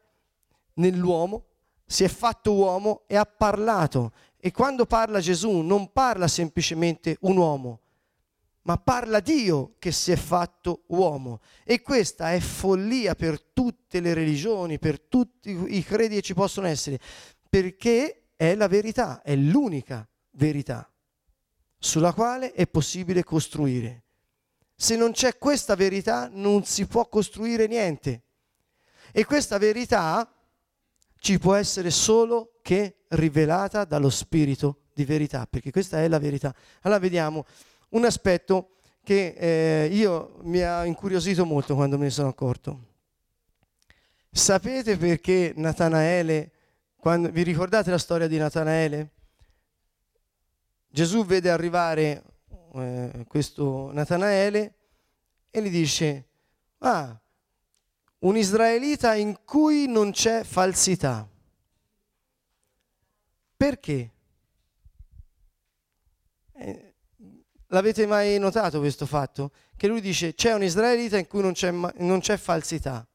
[0.75, 1.47] nell'uomo,
[1.87, 4.13] si è fatto uomo e ha parlato.
[4.37, 7.81] E quando parla Gesù non parla semplicemente un uomo,
[8.63, 11.41] ma parla Dio che si è fatto uomo.
[11.65, 16.67] E questa è follia per tutte le religioni, per tutti i credi che ci possono
[16.67, 16.99] essere,
[17.49, 20.89] perché è la verità, è l'unica verità
[21.79, 24.05] sulla quale è possibile costruire.
[24.75, 28.23] Se non c'è questa verità non si può costruire niente.
[29.13, 30.33] E questa verità
[31.19, 36.55] ci può essere solo che rivelata dallo Spirito di verità, perché questa è la verità.
[36.83, 37.45] Allora vediamo
[37.93, 42.91] un aspetto che eh, io mi ha incuriosito molto quando me ne sono accorto.
[44.31, 46.53] Sapete perché Natanaele,
[46.97, 49.11] quando, vi ricordate la storia di Natanaele?
[50.89, 52.23] Gesù vede arrivare
[52.75, 54.75] eh, questo Natanaele
[55.51, 56.29] e gli dice,
[56.79, 57.19] ah,
[58.21, 61.29] un israelita in cui non c'è falsità.
[63.57, 64.11] Perché?
[66.53, 66.92] Eh,
[67.73, 69.51] l'avete mai notato questo fatto?
[69.77, 73.07] Che lui dice c'è un israelita in cui non c'è, non c'è falsità.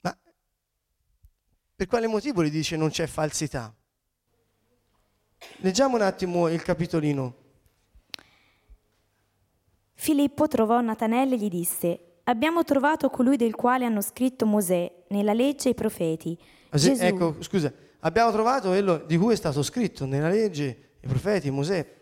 [0.00, 0.18] Ma
[1.74, 3.74] per quale motivo gli dice non c'è falsità?
[5.58, 7.36] Leggiamo un attimo il capitolino.
[9.94, 15.32] Filippo trovò Natanelle e gli disse, abbiamo trovato colui del quale hanno scritto Mosè nella
[15.32, 16.36] legge e i profeti.
[16.70, 21.06] Ah, sì, ecco, scusa, abbiamo trovato quello di cui è stato scritto nella legge, i
[21.06, 21.98] profeti, Mosè.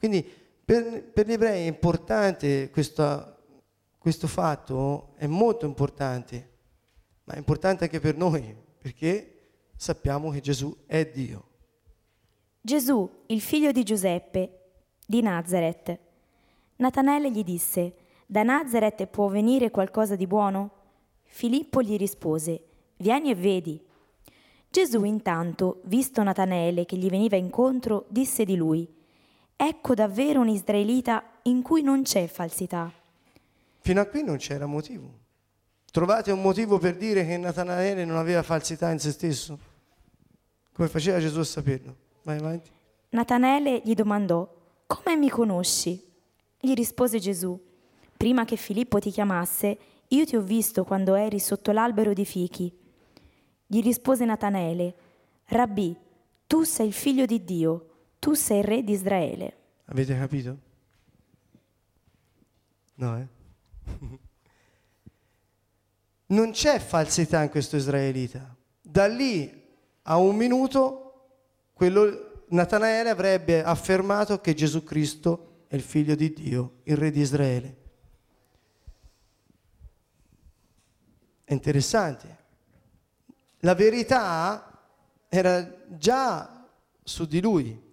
[0.00, 0.26] Quindi
[0.64, 3.38] per, per gli ebrei è importante questa,
[3.98, 6.48] questo fatto, è molto importante,
[7.24, 11.48] ma è importante anche per noi, perché sappiamo che Gesù è Dio.
[12.62, 14.70] Gesù, il figlio di Giuseppe,
[15.06, 15.98] di Nazareth.
[16.76, 20.70] Natanelle gli disse, da Nazareth può venire qualcosa di buono?
[21.24, 22.64] Filippo gli rispose,
[22.96, 23.78] vieni e vedi.
[24.70, 28.88] Gesù intanto, visto Natanele che gli veniva incontro, disse di lui,
[29.62, 32.90] ecco davvero un israelita in cui non c'è falsità.
[33.80, 35.18] Fino a qui non c'era motivo.
[35.92, 39.58] Trovate un motivo per dire che Natanaele non aveva falsità in se stesso?
[40.72, 41.94] Come faceva Gesù a saperlo?
[42.22, 42.70] Vai avanti.
[43.10, 44.50] Natanele gli domandò,
[44.86, 46.02] come mi conosci?
[46.58, 47.60] Gli rispose Gesù,
[48.16, 52.74] prima che Filippo ti chiamasse, io ti ho visto quando eri sotto l'albero di fichi.
[53.66, 54.94] Gli rispose Natanele,
[55.46, 55.94] Rabbi,
[56.46, 57.89] tu sei il figlio di Dio,
[58.20, 59.56] tu sei re di Israele.
[59.86, 60.58] Avete capito?
[62.94, 63.26] No, eh?
[66.26, 68.54] non c'è falsità in questo israelita.
[68.80, 69.58] Da lì
[70.02, 71.06] a un minuto
[71.72, 77.20] quello, Natanaele avrebbe affermato che Gesù Cristo è il figlio di Dio, il re di
[77.20, 77.76] Israele.
[81.42, 82.38] È interessante.
[83.60, 84.86] La verità
[85.28, 86.68] era già
[87.02, 87.88] su di lui.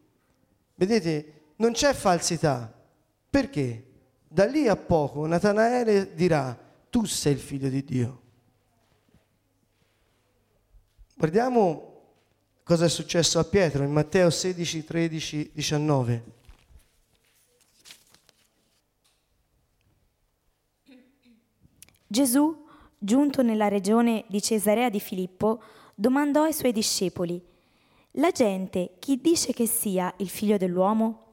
[0.78, 2.72] Vedete, non c'è falsità.
[3.28, 3.84] Perché?
[4.28, 6.56] Da lì a poco Natanaele dirà,
[6.92, 8.22] tu sei il figlio di Dio.
[11.16, 12.02] Guardiamo
[12.62, 16.24] cosa è successo a Pietro in Matteo 16, 13, 19.
[22.06, 22.66] Gesù,
[22.99, 25.60] giunto nella regione di Cesarea di Filippo,
[25.95, 27.43] domandò ai suoi discepoli,
[28.20, 31.26] La gente chi dice che sia il figlio dell'uomo?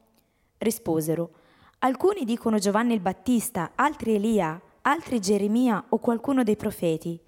[0.59, 1.31] Risposero,
[1.79, 7.19] alcuni dicono Giovanni il Battista, altri Elia, altri Geremia o qualcuno dei profeti.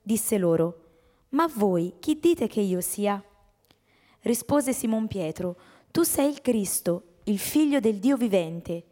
[0.00, 0.84] Disse loro,
[1.30, 3.22] ma voi chi dite che io sia?
[4.20, 5.56] Rispose Simon Pietro,
[5.90, 8.84] tu sei il Cristo, il figlio del Dio vivente.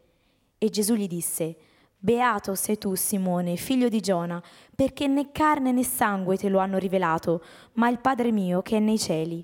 [0.58, 1.56] E Gesù gli disse,
[1.96, 4.42] Beato sei tu, Simone, figlio di Giona,
[4.74, 7.42] perché né carne né sangue te lo hanno rivelato,
[7.74, 9.42] ma il Padre mio che è nei cieli.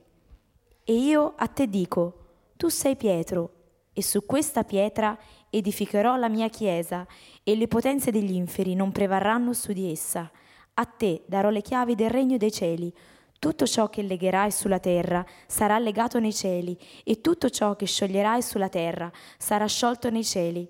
[0.85, 2.17] E io a te dico,
[2.57, 3.51] tu sei Pietro,
[3.93, 5.17] e su questa pietra
[5.49, 7.07] edificherò la mia chiesa,
[7.45, 10.31] e le potenze degli inferi non prevarranno su di essa.
[10.75, 12.93] A te darò le chiavi del regno dei cieli.
[13.39, 18.43] Tutto ciò che legherai sulla terra sarà legato nei cieli, e tutto ciò che scioglierai
[18.43, 20.69] sulla terra sarà sciolto nei cieli.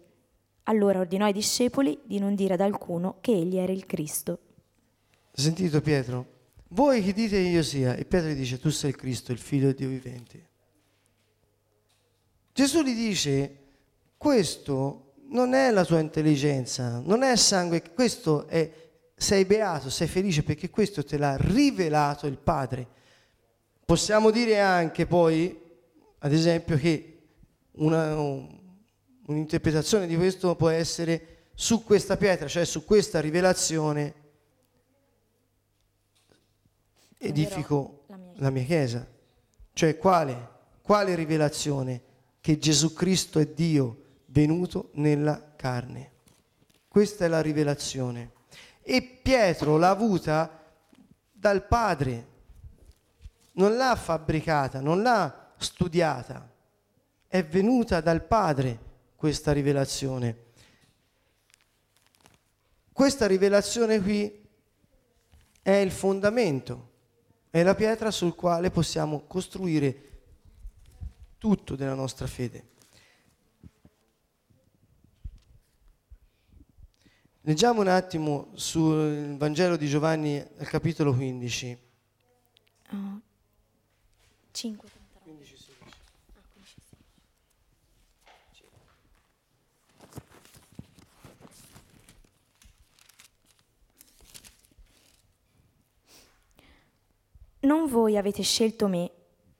[0.65, 4.39] Allora ordinò ai discepoli di non dire ad alcuno che egli era il Cristo.
[5.33, 6.32] Sentito Pietro?
[6.73, 7.95] Voi chi dite io sia?
[7.97, 10.49] E Pietro gli dice, tu sei il Cristo, il figlio di Dio vivente.
[12.55, 13.59] Gesù gli dice,
[14.17, 18.71] questo non è la tua intelligenza, non è sangue, questo è,
[19.15, 22.87] sei beato, sei felice perché questo te l'ha rivelato il Padre.
[23.85, 25.61] Possiamo dire anche poi,
[26.21, 27.19] ad esempio, che
[27.73, 28.15] una,
[29.27, 34.21] un'interpretazione di questo può essere su questa pietra, cioè su questa rivelazione
[37.23, 39.07] edifico la mia, la mia chiesa.
[39.73, 40.51] Cioè quale?
[40.83, 42.03] Quale rivelazione?
[42.41, 46.11] Che Gesù Cristo è Dio venuto nella carne.
[46.89, 48.33] Questa è la rivelazione.
[48.83, 50.61] E Pietro l'ha avuta
[51.31, 52.27] dal Padre,
[53.53, 56.51] non l'ha fabbricata, non l'ha studiata,
[57.29, 58.79] è venuta dal Padre
[59.17, 60.51] questa rivelazione.
[62.93, 64.47] Questa rivelazione qui
[65.63, 66.91] è il fondamento,
[67.53, 70.21] è la pietra sul quale possiamo costruire
[71.37, 72.71] tutto della nostra fede.
[77.43, 81.79] Leggiamo un attimo sul Vangelo di Giovanni al capitolo 15.
[82.93, 83.21] Uh,
[84.51, 84.92] 5.
[97.63, 99.11] Non voi avete scelto me,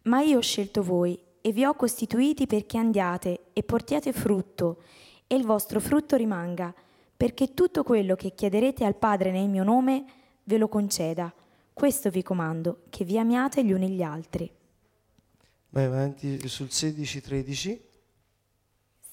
[0.03, 4.83] ma io ho scelto voi e vi ho costituiti perché andiate e portiate frutto
[5.29, 6.75] e il vostro frutto rimanga,
[7.17, 10.05] perché tutto quello che chiederete al Padre nel mio nome
[10.43, 11.33] ve lo conceda.
[11.73, 14.51] Questo vi comando, che vi amiate gli uni gli altri.
[15.69, 17.79] Vai avanti sul 16-13.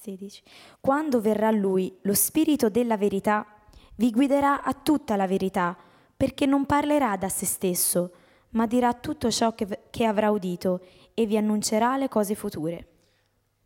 [0.00, 0.42] 16.
[0.80, 3.46] Quando verrà Lui, lo Spirito della verità,
[3.94, 5.76] vi guiderà a tutta la verità,
[6.16, 8.12] perché non parlerà da se stesso,
[8.50, 10.80] ma dirà tutto ciò che, che avrà udito
[11.14, 12.86] e vi annuncerà le cose future.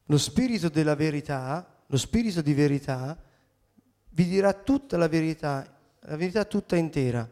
[0.07, 3.19] Lo spirito della verità, lo spirito di verità,
[4.11, 7.29] vi dirà tutta la verità, la verità tutta intera.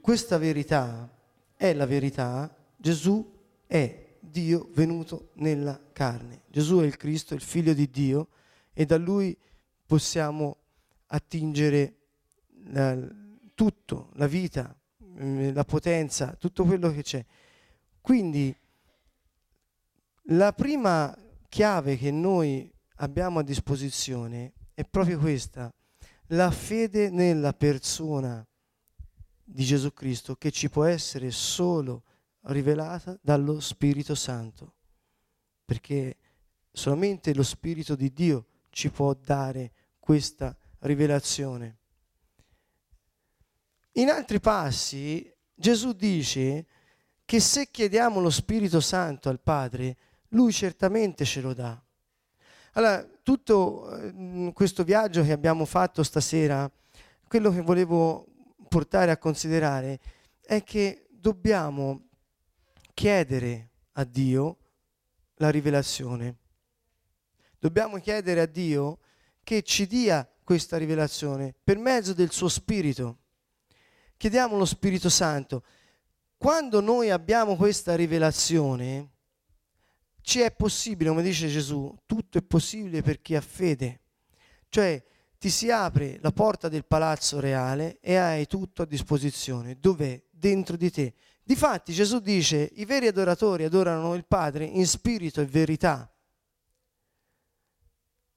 [0.00, 1.08] Questa verità
[1.56, 6.42] è la verità, Gesù è Dio venuto nella carne.
[6.46, 8.28] Gesù è il Cristo, il figlio di Dio
[8.72, 9.36] e da lui
[9.84, 10.56] possiamo
[11.06, 11.94] attingere
[12.66, 12.96] la,
[13.54, 14.74] tutto, la vita,
[15.52, 17.24] la potenza, tutto quello che c'è.
[18.00, 18.54] Quindi
[20.24, 21.16] la prima
[21.48, 25.72] chiave che noi abbiamo a disposizione è proprio questa,
[26.28, 28.46] la fede nella persona
[29.42, 32.04] di Gesù Cristo che ci può essere solo
[32.42, 34.74] rivelata dallo Spirito Santo,
[35.64, 36.16] perché
[36.70, 41.79] solamente lo Spirito di Dio ci può dare questa rivelazione.
[43.94, 46.66] In altri passi Gesù dice
[47.24, 49.96] che se chiediamo lo Spirito Santo al Padre,
[50.28, 51.80] Lui certamente ce lo dà.
[52.72, 56.70] Allora, tutto eh, questo viaggio che abbiamo fatto stasera,
[57.26, 58.26] quello che volevo
[58.68, 59.98] portare a considerare
[60.40, 62.08] è che dobbiamo
[62.94, 64.56] chiedere a Dio
[65.36, 66.36] la rivelazione.
[67.58, 68.98] Dobbiamo chiedere a Dio
[69.42, 73.19] che ci dia questa rivelazione per mezzo del suo Spirito
[74.20, 75.64] chiediamo lo Spirito Santo.
[76.36, 79.12] Quando noi abbiamo questa rivelazione,
[80.20, 84.00] ci è possibile, come dice Gesù, tutto è possibile per chi ha fede.
[84.68, 85.02] Cioè
[85.38, 89.78] ti si apre la porta del palazzo reale e hai tutto a disposizione.
[89.80, 90.22] Dov'è?
[90.28, 91.14] Dentro di te.
[91.42, 96.12] Difatti Gesù dice, i veri adoratori adorano il Padre in spirito e verità.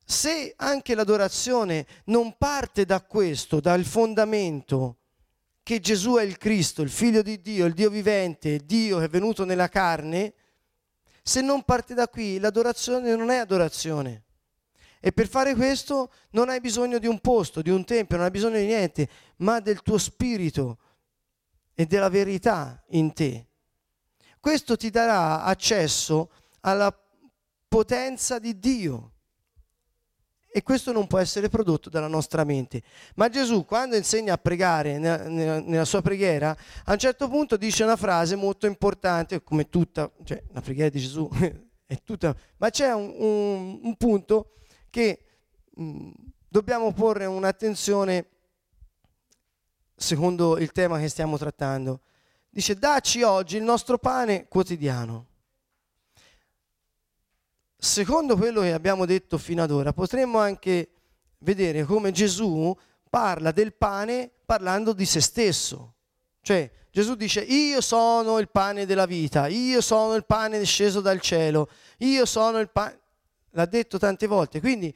[0.05, 4.99] Se anche l'adorazione non parte da questo, dal fondamento
[5.63, 9.09] che Gesù è il Cristo, il figlio di Dio, il Dio vivente, Dio che è
[9.09, 10.33] venuto nella carne,
[11.23, 14.23] se non parte da qui l'adorazione non è adorazione.
[14.99, 18.31] E per fare questo non hai bisogno di un posto, di un tempio, non hai
[18.31, 20.77] bisogno di niente, ma del tuo spirito
[21.73, 23.47] e della verità in te.
[24.39, 26.29] Questo ti darà accesso
[26.61, 26.93] alla
[27.67, 29.12] potenza di Dio
[30.55, 32.83] e questo non può essere prodotto dalla nostra mente.
[33.15, 37.95] Ma Gesù, quando insegna a pregare nella, sua preghiera, a un certo punto dice una
[37.95, 41.27] frase molto importante, come tutta, cioè la preghiera di Gesù
[41.87, 44.51] è tutta, ma c'è un, un, un punto
[44.91, 45.25] che
[45.73, 46.11] mh,
[46.47, 48.27] dobbiamo porre un'attenzione
[49.95, 52.01] secondo il tema che stiamo trattando.
[52.47, 55.29] Dice, dacci oggi il nostro pane quotidiano.
[57.83, 60.89] Secondo quello che abbiamo detto fino ad ora, potremmo anche
[61.39, 62.73] vedere come Gesù
[63.09, 65.95] parla del pane parlando di se stesso.
[66.41, 71.19] Cioè Gesù dice io sono il pane della vita, io sono il pane sceso dal
[71.19, 72.99] cielo, io sono il pane...
[73.51, 74.95] L'ha detto tante volte, quindi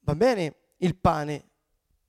[0.00, 1.44] va bene il pane,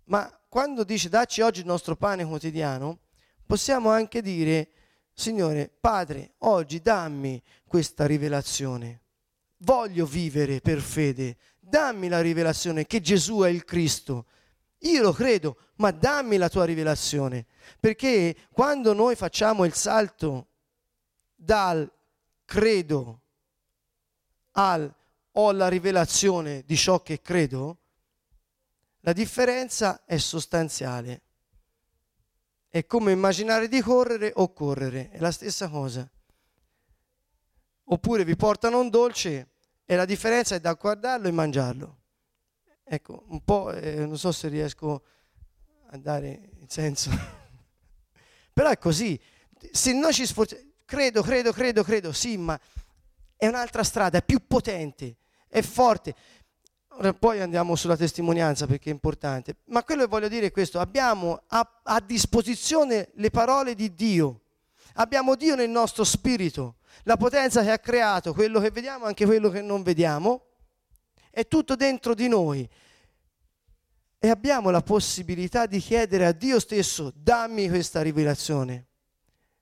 [0.06, 3.00] ma quando dice dacci oggi il nostro pane quotidiano,
[3.46, 4.70] possiamo anche dire
[5.14, 9.02] Signore, Padre, oggi dammi questa rivelazione.
[9.58, 11.38] Voglio vivere per fede.
[11.60, 14.26] Dammi la rivelazione che Gesù è il Cristo.
[14.80, 17.46] Io lo credo, ma dammi la tua rivelazione.
[17.80, 20.48] Perché quando noi facciamo il salto
[21.36, 21.92] dal
[22.46, 23.22] credo
[24.52, 24.94] al
[25.40, 27.78] ho la rivelazione di ciò che credo,
[29.02, 31.22] la differenza è sostanziale.
[32.68, 36.10] È come immaginare di correre o correre, è la stessa cosa.
[37.90, 39.50] Oppure vi portano un dolce
[39.86, 41.98] e la differenza è da guardarlo e mangiarlo.
[42.84, 45.04] Ecco, un po', eh, non so se riesco
[45.90, 47.10] a dare il senso.
[48.54, 49.20] Però è così.
[49.72, 52.60] Se noi ci sforziamo, credo, credo, credo, credo, sì, ma
[53.36, 55.18] è un'altra strada, è più potente,
[55.48, 56.16] è forte.
[56.90, 59.58] Ora poi andiamo sulla testimonianza perché è importante.
[59.66, 64.42] Ma quello che voglio dire è questo, abbiamo a, a disposizione le parole di Dio,
[64.98, 69.50] abbiamo Dio nel nostro spirito, la potenza che ha creato, quello che vediamo, anche quello
[69.50, 70.46] che non vediamo,
[71.30, 72.68] è tutto dentro di noi.
[74.20, 78.88] E abbiamo la possibilità di chiedere a Dio stesso, dammi questa rivelazione,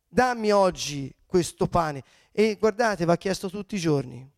[0.08, 2.04] dammi oggi questo pane.
[2.32, 4.30] E guardate, va chiesto tutti i giorni,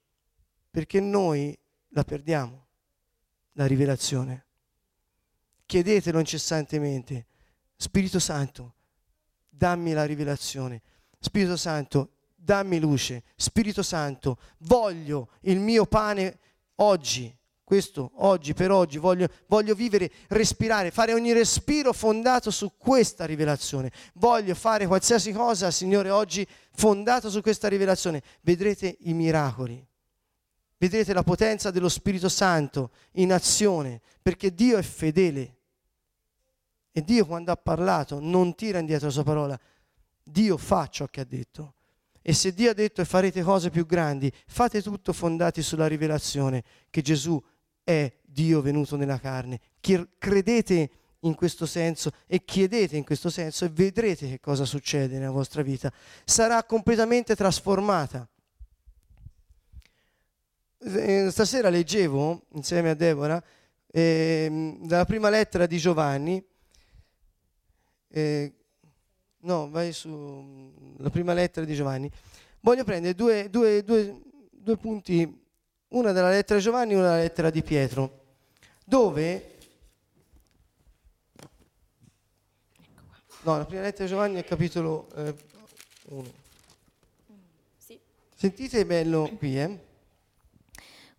[0.69, 1.57] perché noi
[1.89, 2.65] la perdiamo
[3.53, 4.45] la rivelazione.
[5.65, 7.25] Chiedetelo incessantemente.
[7.75, 8.76] Spirito Santo,
[9.58, 10.82] dammi la rivelazione.
[11.20, 13.24] Spirito Santo, dammi luce.
[13.36, 16.38] Spirito Santo, voglio il mio pane
[16.76, 17.36] oggi.
[17.64, 23.91] Questo oggi, per oggi, voglio, voglio vivere, respirare, fare ogni respiro fondato su questa rivelazione.
[24.14, 28.24] Voglio fare qualsiasi cosa, Signore, oggi fondato su questa rivelazione.
[28.39, 29.86] Vedrete i miracoli
[30.80, 35.55] Vedrete la potenza dello Spirito Santo in azione, perché Dio è fedele.
[36.97, 39.59] E Dio quando ha parlato non tira indietro la sua parola.
[40.23, 41.75] Dio fa ciò che ha detto.
[42.23, 46.63] E se Dio ha detto e farete cose più grandi, fate tutto fondati sulla rivelazione
[46.89, 47.39] che Gesù
[47.83, 49.59] è Dio venuto nella carne.
[49.79, 50.89] Credete
[51.19, 55.61] in questo senso e chiedete in questo senso e vedrete che cosa succede nella vostra
[55.61, 55.93] vita.
[56.25, 58.27] Sarà completamente trasformata.
[60.79, 63.43] Eh, stasera leggevo insieme a Deborah
[63.91, 66.43] eh, dalla prima lettera di Giovanni,
[68.10, 68.53] eh,
[69.39, 72.10] no, vai su la prima lettera di Giovanni.
[72.60, 75.45] Voglio prendere due, due, due, due punti,
[75.89, 78.24] una dalla lettera di Giovanni e una dalla lettera di Pietro,
[78.84, 79.51] dove
[83.43, 86.22] No, la prima lettera di Giovanni è capitolo 1.
[86.22, 86.34] Eh,
[87.78, 87.97] sì.
[88.36, 89.86] Sentite bello qui, eh?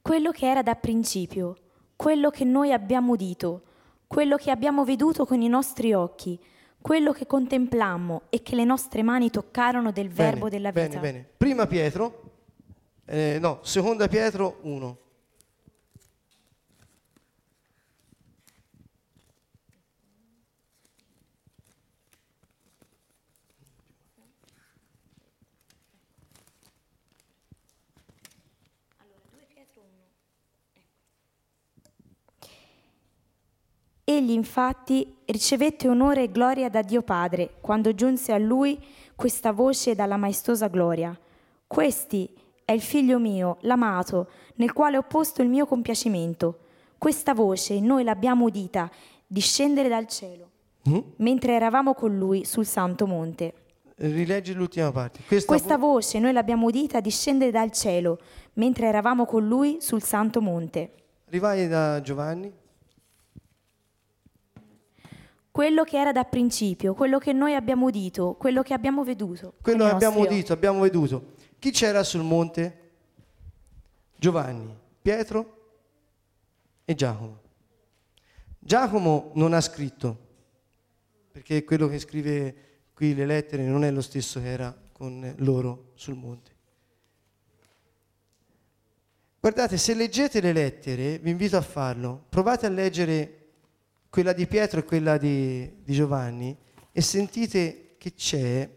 [0.08, 1.56] quello che era da principio,
[1.94, 3.62] quello che noi abbiamo udito,
[4.06, 6.38] quello che abbiamo veduto con i nostri occhi,
[6.80, 10.86] quello che contemplammo e che le nostre mani toccarono del bene, verbo della vita.
[10.86, 11.28] Bene, bene.
[11.36, 12.22] Prima Pietro,
[13.04, 14.98] eh, no, seconda Pietro 1.
[34.04, 38.82] Egli infatti ricevette onore e gloria da Dio Padre quando giunse a lui
[39.14, 41.18] questa voce dalla maestosa gloria.
[41.66, 42.30] Questi
[42.64, 46.60] è il figlio mio, l'amato, nel quale ho posto il mio compiacimento.
[46.96, 48.90] Questa voce noi l'abbiamo udita
[49.26, 50.50] discendere dal cielo,
[50.88, 50.98] mm?
[51.16, 53.54] mentre eravamo con lui sul santo monte.
[53.96, 55.20] Rileggi l'ultima parte.
[55.26, 58.18] Questa, Questa vo- voce noi l'abbiamo udita discendere dal cielo,
[58.54, 60.92] mentre eravamo con lui sul santo monte.
[61.26, 62.50] Rivai da Giovanni
[65.58, 69.54] quello che era da principio, quello che noi abbiamo udito, quello che abbiamo veduto.
[69.60, 71.32] Quello che abbiamo udito, abbiamo veduto.
[71.58, 72.90] Chi c'era sul monte?
[74.16, 75.70] Giovanni, Pietro
[76.84, 77.40] e Giacomo.
[78.56, 80.16] Giacomo non ha scritto,
[81.32, 82.54] perché quello che scrive
[82.94, 86.52] qui le lettere non è lo stesso che era con loro sul monte.
[89.40, 93.37] Guardate, se leggete le lettere, vi invito a farlo, provate a leggere
[94.18, 96.56] quella di Pietro e quella di, di Giovanni
[96.90, 98.68] e sentite che c'è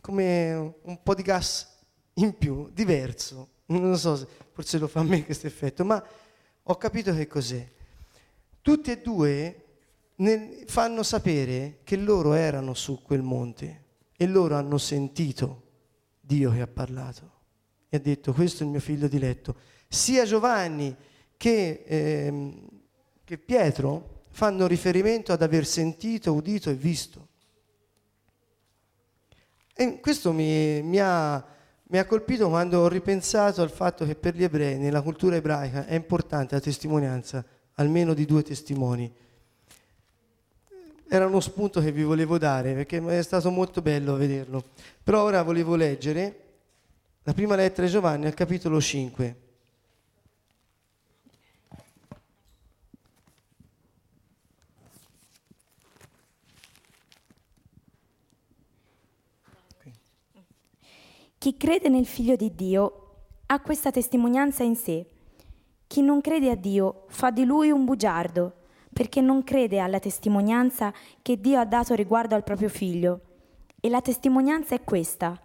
[0.00, 1.76] come un po' di gas
[2.14, 6.02] in più, diverso, Non so, se, forse lo fa a me questo effetto, ma
[6.62, 7.70] ho capito che cos'è.
[8.62, 9.64] Tutti e due
[10.64, 13.84] fanno sapere che loro erano su quel monte
[14.16, 15.64] e loro hanno sentito
[16.18, 17.32] Dio che ha parlato
[17.90, 19.56] e ha detto questo è il mio figlio diletto.
[19.88, 20.96] Sia Giovanni
[21.36, 22.79] che, ehm,
[23.30, 27.28] che Pietro fanno riferimento ad aver sentito, udito e visto.
[29.72, 31.46] E questo mi, mi, ha,
[31.84, 35.86] mi ha colpito quando ho ripensato al fatto che per gli ebrei, nella cultura ebraica,
[35.86, 39.14] è importante la testimonianza almeno di due testimoni
[41.12, 44.62] era uno spunto che vi volevo dare perché è stato molto bello vederlo.
[45.02, 46.40] Però ora volevo leggere
[47.24, 49.49] la prima lettera di Giovanni al capitolo 5.
[61.40, 63.12] Chi crede nel Figlio di Dio
[63.46, 65.06] ha questa testimonianza in sé.
[65.86, 68.56] Chi non crede a Dio fa di lui un bugiardo
[68.92, 73.20] perché non crede alla testimonianza che Dio ha dato riguardo al proprio figlio.
[73.80, 75.40] E la testimonianza è questa.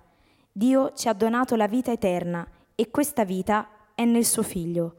[0.52, 4.96] Dio ci ha donato la vita eterna e questa vita è nel suo figlio.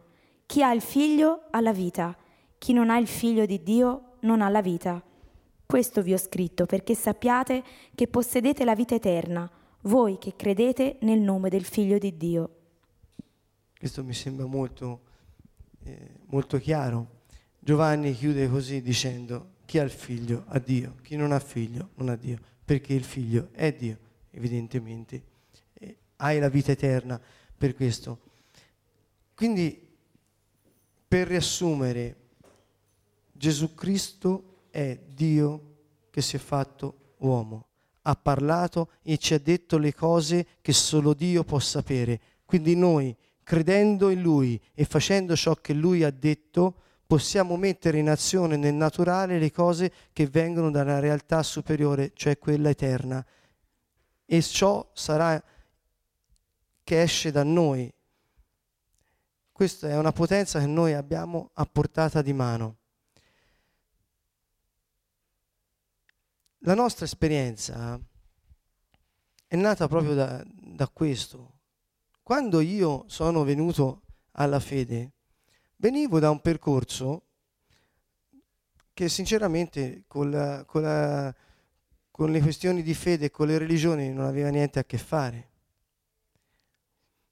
[0.47, 2.17] Chi ha il figlio ha la vita,
[2.57, 5.03] chi non ha il figlio di Dio non ha la vita.
[5.67, 7.63] Questo vi ho scritto perché sappiate
[7.95, 9.51] che possedete la vita eterna,
[9.87, 12.51] voi che credete nel nome del figlio di Dio.
[13.79, 15.03] Questo mi sembra molto,
[15.85, 17.25] eh, molto chiaro.
[17.59, 22.09] Giovanni chiude così dicendo chi ha il figlio ha Dio, chi non ha figlio non
[22.09, 23.99] ha Dio, perché il figlio è Dio,
[24.31, 25.23] evidentemente.
[25.75, 27.21] E hai la vita eterna
[27.57, 28.21] per questo.
[29.35, 29.85] Quindi,
[31.09, 32.17] per riassumere,
[33.33, 35.75] Gesù Cristo è Dio
[36.11, 37.66] che si è fatto uomo,
[38.09, 42.21] ha parlato e ci ha detto le cose che solo Dio può sapere.
[42.45, 48.09] Quindi noi, credendo in Lui e facendo ciò che Lui ha detto, possiamo mettere in
[48.09, 53.25] azione nel naturale le cose che vengono dalla realtà superiore, cioè quella eterna.
[54.25, 55.43] E ciò sarà
[56.85, 57.93] che esce da noi.
[59.51, 62.77] Questa è una potenza che noi abbiamo a portata di mano.
[66.61, 68.01] La nostra esperienza
[69.47, 71.59] è nata proprio da, da questo.
[72.23, 74.03] Quando io sono venuto
[74.33, 75.17] alla fede,
[75.79, 77.25] Venivo da un percorso
[78.95, 81.35] che sinceramente con, la, con, la,
[82.11, 85.51] con le questioni di fede e con le religioni non aveva niente a che fare.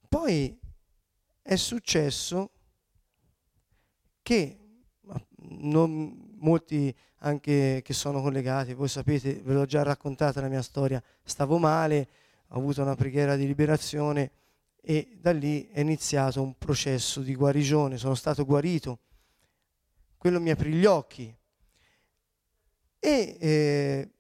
[0.07, 0.59] Poi
[1.41, 2.51] è successo
[4.21, 4.59] che
[5.37, 6.95] non, molti
[7.25, 12.09] anche che sono collegati, voi sapete, ve l'ho già raccontata la mia storia, stavo male,
[12.49, 14.31] ho avuto una preghiera di liberazione
[14.81, 18.99] e da lì è iniziato un processo di guarigione, sono stato guarito,
[20.19, 21.35] quello mi aprì gli occhi.
[22.99, 24.11] E eh,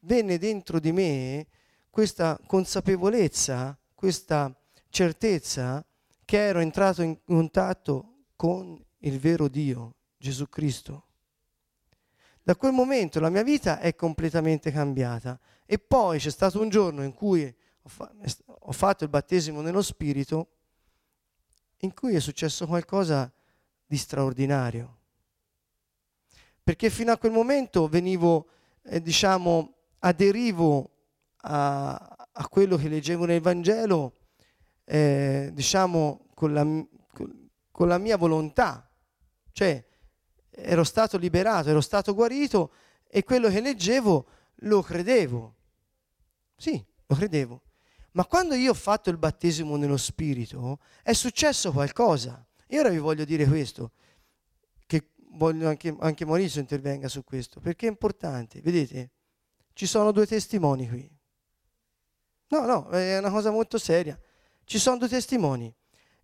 [0.00, 1.46] venne dentro di me
[1.90, 4.54] questa consapevolezza, questa
[4.88, 5.84] certezza
[6.24, 11.07] che ero entrato in contatto con il vero Dio, Gesù Cristo.
[12.48, 17.02] Da quel momento la mia vita è completamente cambiata e poi c'è stato un giorno
[17.02, 17.54] in cui
[18.46, 20.48] ho fatto il battesimo nello Spirito
[21.80, 23.30] in cui è successo qualcosa
[23.84, 24.96] di straordinario.
[26.62, 28.48] Perché fino a quel momento venivo,
[28.84, 30.90] eh, diciamo, aderivo
[31.42, 31.92] a,
[32.32, 34.20] a, quello che leggevo nel Vangelo,
[34.84, 36.64] eh, diciamo, con la,
[37.70, 38.90] con la mia volontà.
[39.52, 39.84] Cioè,
[40.60, 42.72] ero stato liberato, ero stato guarito
[43.08, 44.26] e quello che leggevo
[44.62, 45.54] lo credevo.
[46.56, 47.62] Sì, lo credevo.
[48.12, 52.44] Ma quando io ho fatto il battesimo nello Spirito è successo qualcosa.
[52.66, 53.92] E ora vi voglio dire questo,
[54.86, 58.60] che voglio anche, anche Maurizio intervenga su questo, perché è importante.
[58.60, 59.10] Vedete,
[59.72, 61.08] ci sono due testimoni qui.
[62.48, 64.18] No, no, è una cosa molto seria.
[64.64, 65.72] Ci sono due testimoni.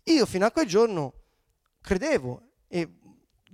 [0.04, 1.14] Io fino a quel giorno
[1.80, 2.98] credevo e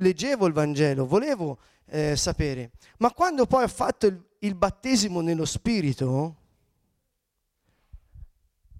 [0.00, 5.44] leggevo il Vangelo, volevo eh, sapere, ma quando poi ho fatto il, il battesimo nello
[5.44, 6.36] Spirito,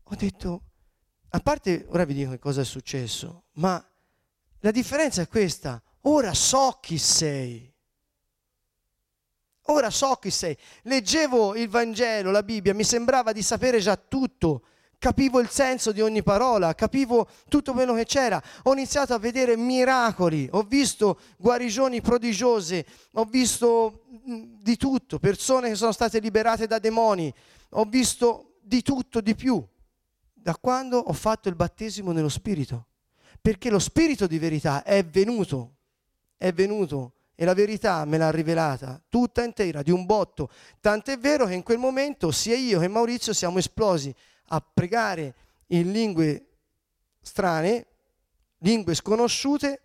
[0.03, 0.63] ho detto,
[1.31, 3.85] a parte, ora vi dico che cosa è successo, ma
[4.61, 7.69] la differenza è questa, ora so chi sei.
[9.65, 10.57] Ora so chi sei.
[10.83, 14.65] Leggevo il Vangelo, la Bibbia, mi sembrava di sapere già tutto,
[15.01, 18.41] capivo il senso di ogni parola, capivo tutto quello che c'era.
[18.65, 25.71] Ho iniziato a vedere miracoli, ho visto guarigioni prodigiose, ho visto mm, di tutto, persone
[25.71, 27.33] che sono state liberate da demoni,
[27.71, 29.67] ho visto di tutto, di più
[30.33, 32.87] da quando ho fatto il battesimo nello Spirito,
[33.41, 35.77] perché lo Spirito di verità è venuto,
[36.37, 40.51] è venuto e la verità me l'ha rivelata tutta intera, di un botto.
[40.79, 44.15] Tant'è vero che in quel momento sia io che Maurizio siamo esplosi
[44.53, 45.35] a pregare
[45.69, 46.47] in lingue
[47.21, 47.87] strane,
[48.59, 49.83] lingue sconosciute,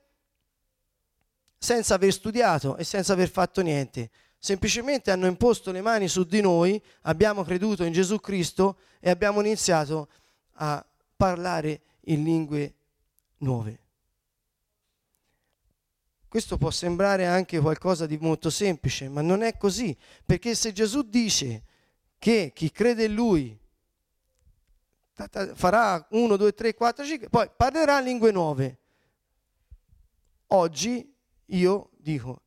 [1.57, 4.09] senza aver studiato e senza aver fatto niente.
[4.37, 9.39] Semplicemente hanno imposto le mani su di noi, abbiamo creduto in Gesù Cristo e abbiamo
[9.39, 10.09] iniziato
[10.53, 10.85] a
[11.15, 12.75] parlare in lingue
[13.37, 13.79] nuove.
[16.27, 19.95] Questo può sembrare anche qualcosa di molto semplice, ma non è così,
[20.25, 21.63] perché se Gesù dice
[22.19, 23.57] che chi crede in Lui
[25.53, 28.79] farà 1, 2, 3, 4, 5, poi parlerà lingue nuove.
[30.47, 31.13] Oggi
[31.45, 32.41] io dico,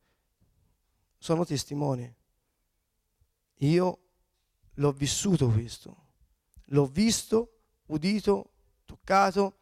[1.17, 2.15] sono testimone,
[3.57, 3.99] io
[4.75, 6.07] l'ho vissuto questo,
[6.65, 8.51] l'ho visto, udito,
[8.85, 9.57] toccato,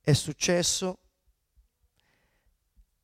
[0.00, 0.98] è successo.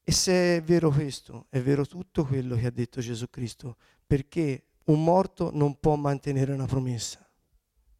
[0.09, 4.67] E se è vero questo, è vero tutto quello che ha detto Gesù Cristo, perché
[4.85, 7.26] un morto non può mantenere una promessa,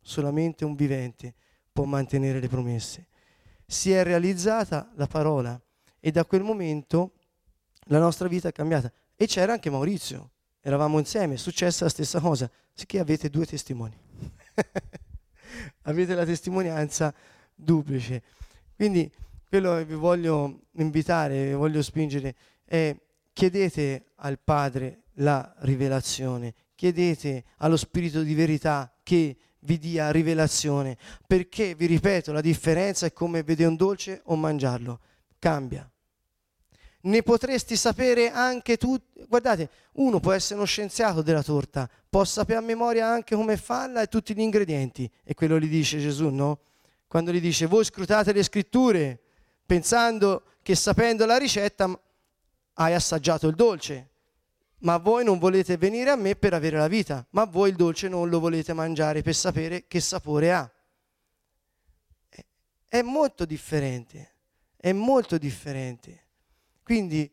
[0.07, 1.35] solamente un vivente
[1.73, 3.09] può mantenere le promesse.
[3.67, 5.61] Si è realizzata la parola
[5.99, 7.15] e da quel momento
[7.89, 8.91] la nostra vita è cambiata.
[9.17, 10.31] E c'era anche Maurizio,
[10.61, 13.99] eravamo insieme, è successa la stessa cosa, sicché avete due testimoni.
[15.83, 17.13] avete la testimonianza
[17.53, 18.23] duplice.
[18.77, 19.11] Quindi
[19.49, 22.97] quello che vi voglio invitare, vi voglio spingere è
[23.33, 30.97] chiedete al Padre la rivelazione, chiedete allo Spirito di verità che vi dia rivelazione,
[31.27, 35.01] perché vi ripeto, la differenza è come vedere un dolce o mangiarlo,
[35.41, 35.91] cambia.
[37.01, 38.97] Ne potresti sapere anche tu,
[39.29, 44.03] guardate, uno può essere uno scienziato della torta, può sapere a memoria anche come farla
[44.03, 46.61] e tutti gli ingredienti, e quello gli dice Gesù, no?
[47.09, 49.21] Quando gli dice voi scrutate le scritture,
[49.65, 52.01] pensando che sapendo la ricetta
[52.75, 54.11] hai assaggiato il dolce,
[54.81, 58.09] ma voi non volete venire a me per avere la vita, ma voi il dolce
[58.09, 60.71] non lo volete mangiare per sapere che sapore ha.
[62.89, 64.35] È molto differente,
[64.77, 66.25] è molto differente.
[66.83, 67.31] Quindi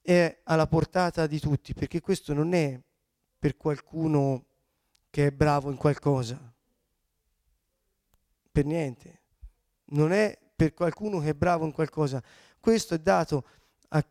[0.00, 2.78] è alla portata di tutti, perché questo non è
[3.38, 4.46] per qualcuno
[5.10, 6.52] che è bravo in qualcosa,
[8.50, 9.20] per niente.
[9.92, 12.22] Non è per qualcuno che è bravo in qualcosa.
[12.60, 13.46] Questo è dato
[13.88, 14.04] a,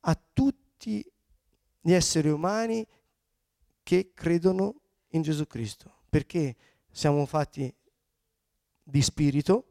[0.00, 1.04] a tutti
[1.80, 2.86] gli esseri umani
[3.82, 6.56] che credono in Gesù Cristo, perché
[6.90, 7.72] siamo fatti
[8.82, 9.66] di spirito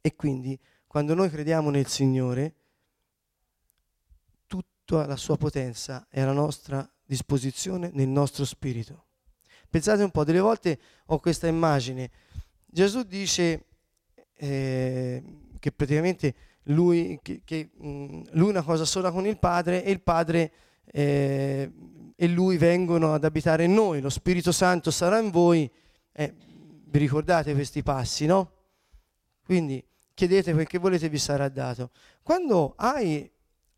[0.00, 2.54] e quindi quando noi crediamo nel Signore,
[4.46, 9.06] tutta la sua potenza è alla nostra disposizione nel nostro spirito.
[9.68, 12.10] Pensate un po', delle volte ho questa immagine.
[12.64, 13.66] Gesù dice
[14.34, 15.22] eh,
[15.58, 16.34] che praticamente
[16.64, 20.52] lui, che, che, mh, mm, lui una cosa sola con il Padre e il Padre
[20.90, 21.70] eh,
[22.14, 25.70] e lui vengono ad abitare in noi, lo Spirito Santo sarà in voi.
[26.12, 26.34] Eh,
[26.90, 28.52] vi ricordate questi passi, no?
[29.44, 29.84] Quindi
[30.14, 31.90] chiedete quel che volete vi sarà dato.
[32.22, 33.30] Quando hai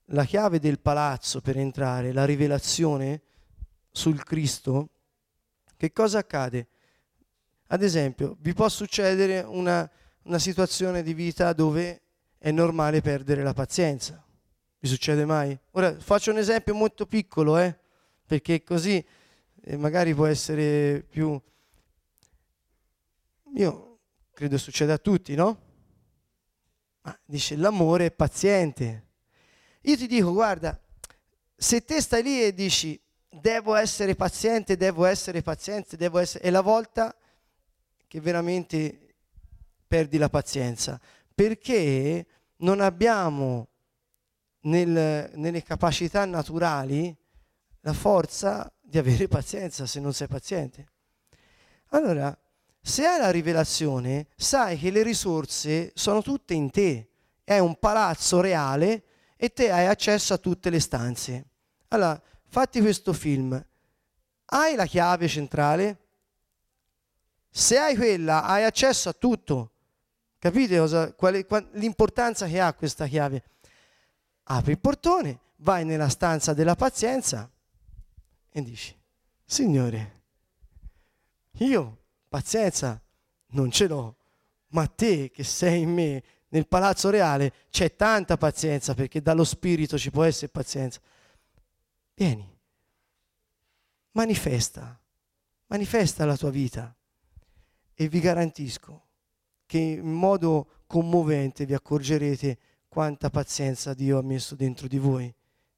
[0.07, 3.21] la chiave del palazzo per entrare, la rivelazione
[3.91, 4.89] sul Cristo,
[5.77, 6.69] che cosa accade?
[7.69, 9.89] Ad esempio, vi può succedere una,
[10.23, 12.01] una situazione di vita dove
[12.39, 14.25] è normale perdere la pazienza.
[14.83, 15.57] Vi succede mai?
[15.73, 17.79] Ora faccio un esempio molto piccolo, eh?
[18.25, 19.05] perché così
[19.63, 21.39] eh, magari può essere più...
[23.57, 23.99] Io
[24.33, 25.61] credo succeda a tutti, no?
[27.03, 29.09] Ma dice l'amore è paziente.
[29.83, 30.81] Io ti dico, guarda,
[31.55, 36.45] se te stai lì e dici devo essere paziente, devo essere paziente, devo essere...
[36.45, 37.15] È la volta
[38.07, 39.17] che veramente
[39.87, 40.99] perdi la pazienza,
[41.35, 42.27] perché
[42.59, 43.70] non abbiamo
[44.63, 47.17] nel, nelle capacità naturali
[47.81, 50.89] la forza di avere pazienza se non sei paziente.
[51.91, 52.37] Allora,
[52.81, 57.09] se hai la rivelazione, sai che le risorse sono tutte in te,
[57.45, 59.05] è un palazzo reale
[59.37, 61.47] e te hai accesso a tutte le stanze.
[61.89, 63.63] Allora, fatti questo film.
[64.53, 65.99] Hai la chiave centrale?
[67.51, 69.73] Se hai quella, hai accesso a tutto.
[70.39, 73.43] Capite cosa, qual qual, l'importanza che ha questa chiave?
[74.53, 77.49] Apri il portone, vai nella stanza della pazienza
[78.51, 78.97] e dici,
[79.45, 80.23] Signore,
[81.59, 81.99] io
[82.29, 83.01] pazienza
[83.53, 84.17] non ce l'ho,
[84.69, 89.97] ma te che sei in me, nel palazzo reale, c'è tanta pazienza perché dallo Spirito
[89.97, 90.99] ci può essere pazienza.
[92.15, 92.59] Vieni,
[94.13, 95.01] manifesta,
[95.67, 96.93] manifesta la tua vita
[97.95, 99.07] E vi garantisco
[99.65, 102.59] che in modo commovente vi accorgerete
[102.91, 105.33] quanta pazienza Dio ha messo dentro di voi,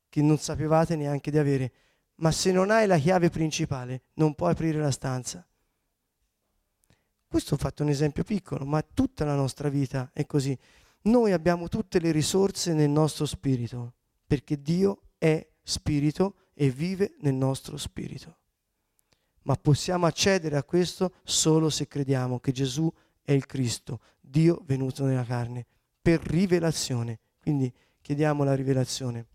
[0.09, 1.73] che non sapevate neanche di avere.
[2.17, 5.47] Ma se non hai la chiave principale, non puoi aprire la stanza.
[7.29, 10.59] Questo ho fatto un esempio piccolo, ma tutta la nostra vita è così.
[11.03, 13.93] Noi abbiamo tutte le risorse nel nostro spirito,
[14.27, 18.39] perché Dio è spirito e vive nel nostro spirito.
[19.43, 22.91] Ma possiamo accedere a questo solo se crediamo che Gesù
[23.21, 25.67] è il Cristo, Dio venuto nella carne,
[26.03, 27.21] per rivelazione.
[27.41, 27.73] Quindi
[28.03, 29.27] chiediamo la rivelazione.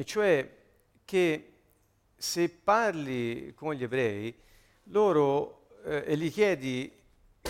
[0.00, 0.50] E cioè
[1.04, 1.52] che
[2.16, 4.34] se parli con gli ebrei,
[4.84, 6.90] loro eh, e gli chiedi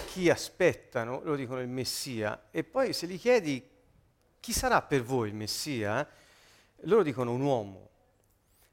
[0.08, 3.64] chi aspettano, loro dicono il Messia, e poi se gli chiedi
[4.40, 6.04] chi sarà per voi il Messia,
[6.80, 7.88] loro dicono un uomo.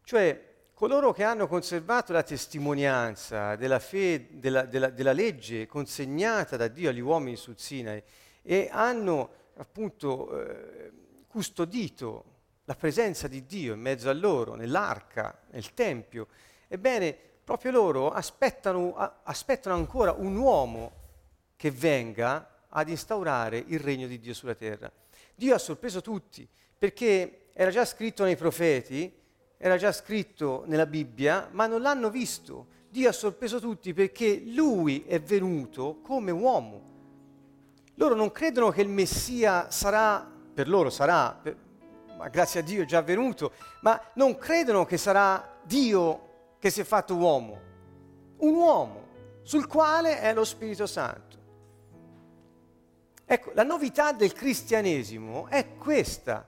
[0.03, 6.67] Cioè coloro che hanno conservato la testimonianza della, fede, della, della, della legge consegnata da
[6.67, 8.01] Dio agli uomini sul Sinai
[8.41, 10.91] e hanno appunto eh,
[11.27, 12.36] custodito
[12.67, 16.27] la presenza di Dio in mezzo a loro, nell'arca, nel Tempio.
[16.67, 18.93] Ebbene, proprio loro aspettano,
[19.23, 20.91] aspettano ancora un uomo
[21.55, 24.91] che venga ad instaurare il regno di Dio sulla terra.
[25.33, 26.45] Dio ha sorpreso tutti,
[26.77, 29.17] perché era già scritto nei profeti,
[29.55, 32.67] era già scritto nella Bibbia, ma non l'hanno visto.
[32.89, 36.95] Dio ha sorpreso tutti perché lui è venuto come uomo.
[37.93, 41.65] Loro non credono che il Messia sarà, per loro sarà, per,
[42.17, 46.81] ma grazie a Dio è già avvenuto, ma non credono che sarà Dio che si
[46.81, 47.59] è fatto uomo,
[48.37, 49.05] un uomo
[49.43, 51.37] sul quale è lo Spirito Santo.
[53.25, 56.45] Ecco, la novità del cristianesimo è questa,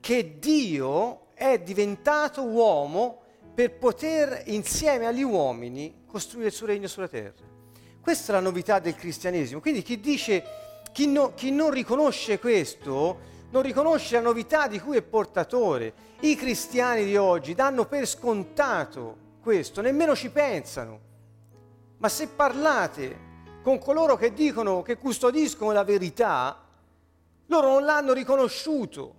[0.00, 3.22] che Dio è diventato uomo
[3.54, 7.44] per poter insieme agli uomini costruire il suo regno sulla terra.
[8.00, 9.60] Questa è la novità del cristianesimo.
[9.60, 10.44] Quindi chi dice,
[10.92, 13.18] chi, no, chi non riconosce questo,
[13.50, 15.94] non riconosce la novità di cui è portatore.
[16.20, 21.00] I cristiani di oggi danno per scontato questo, nemmeno ci pensano.
[21.98, 23.24] Ma se parlate
[23.62, 26.64] con coloro che dicono che custodiscono la verità,
[27.46, 29.14] loro non l'hanno riconosciuto.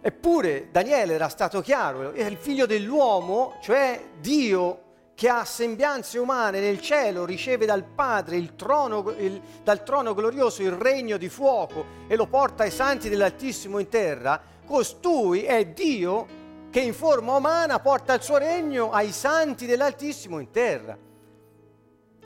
[0.00, 4.85] Eppure Daniele era stato chiaro, è il figlio dell'uomo, cioè Dio
[5.16, 10.60] che ha sembianze umane nel cielo, riceve dal Padre il trono, il, dal trono glorioso
[10.62, 16.44] il regno di fuoco e lo porta ai santi dell'Altissimo in terra, costui è Dio
[16.68, 20.98] che in forma umana porta il suo regno ai santi dell'Altissimo in terra.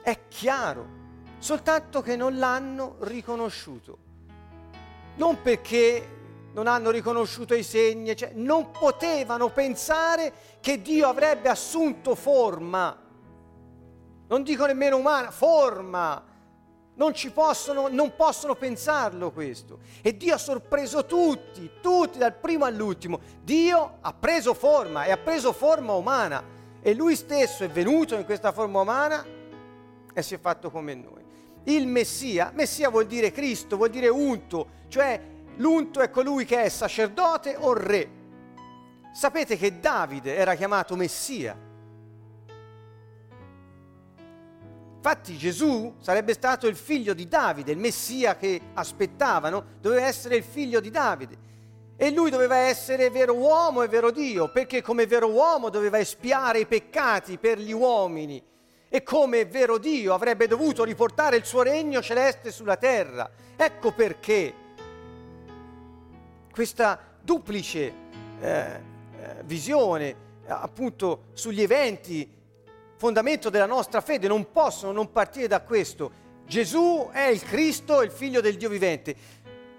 [0.01, 0.85] È chiaro,
[1.37, 3.97] soltanto che non l'hanno riconosciuto.
[5.15, 6.20] Non perché
[6.53, 12.97] non hanno riconosciuto i segni, cioè non potevano pensare che Dio avrebbe assunto forma,
[14.31, 16.23] non dico nemmeno umana, forma.
[16.93, 19.79] Non ci possono, non possono pensarlo questo.
[20.01, 23.19] E Dio ha sorpreso tutti, tutti dal primo all'ultimo.
[23.41, 26.41] Dio ha preso forma e ha preso forma umana.
[26.81, 29.25] E lui stesso è venuto in questa forma umana
[30.13, 31.23] e si è fatto come noi.
[31.65, 35.19] Il Messia, Messia vuol dire Cristo, vuol dire unto, cioè
[35.57, 38.09] l'unto è colui che è sacerdote o re.
[39.13, 41.69] Sapete che Davide era chiamato Messia.
[44.95, 50.43] Infatti Gesù sarebbe stato il figlio di Davide, il Messia che aspettavano, doveva essere il
[50.43, 51.49] figlio di Davide.
[51.97, 56.59] E lui doveva essere vero uomo e vero Dio, perché come vero uomo doveva espiare
[56.59, 58.49] i peccati per gli uomini
[58.93, 63.29] e come vero Dio avrebbe dovuto riportare il suo regno celeste sulla terra.
[63.55, 64.53] Ecco perché
[66.51, 67.93] questa duplice
[68.39, 68.81] eh, eh,
[69.43, 70.15] visione eh,
[70.47, 72.29] appunto sugli eventi,
[72.95, 76.29] fondamento della nostra fede, non possono non partire da questo.
[76.45, 79.15] Gesù è il Cristo, il figlio del Dio vivente.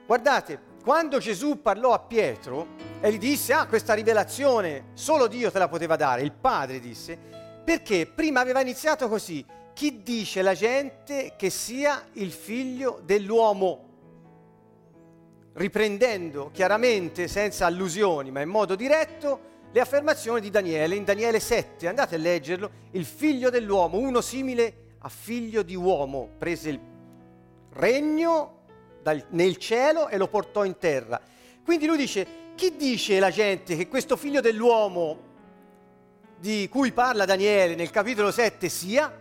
[0.07, 2.69] Guardate, quando Gesù parlò a Pietro
[3.01, 7.17] e gli disse, ah, questa rivelazione solo Dio te la poteva dare, il Padre disse,
[7.65, 9.45] perché prima aveva iniziato così,
[9.75, 13.91] chi dice la gente che sia il figlio dell'uomo?
[15.55, 21.89] Riprendendo chiaramente, senza allusioni, ma in modo diretto, le affermazioni di Daniele in Daniele 7.
[21.89, 22.71] Andate a leggerlo.
[22.93, 26.81] Il figlio dell'uomo, uno simile a figlio di uomo, prese il
[27.73, 28.61] regno
[29.03, 31.21] dal, nel cielo e lo portò in terra.
[31.65, 35.31] Quindi lui dice, chi dice la gente che questo figlio dell'uomo
[36.39, 39.21] di cui parla Daniele nel capitolo 7 sia?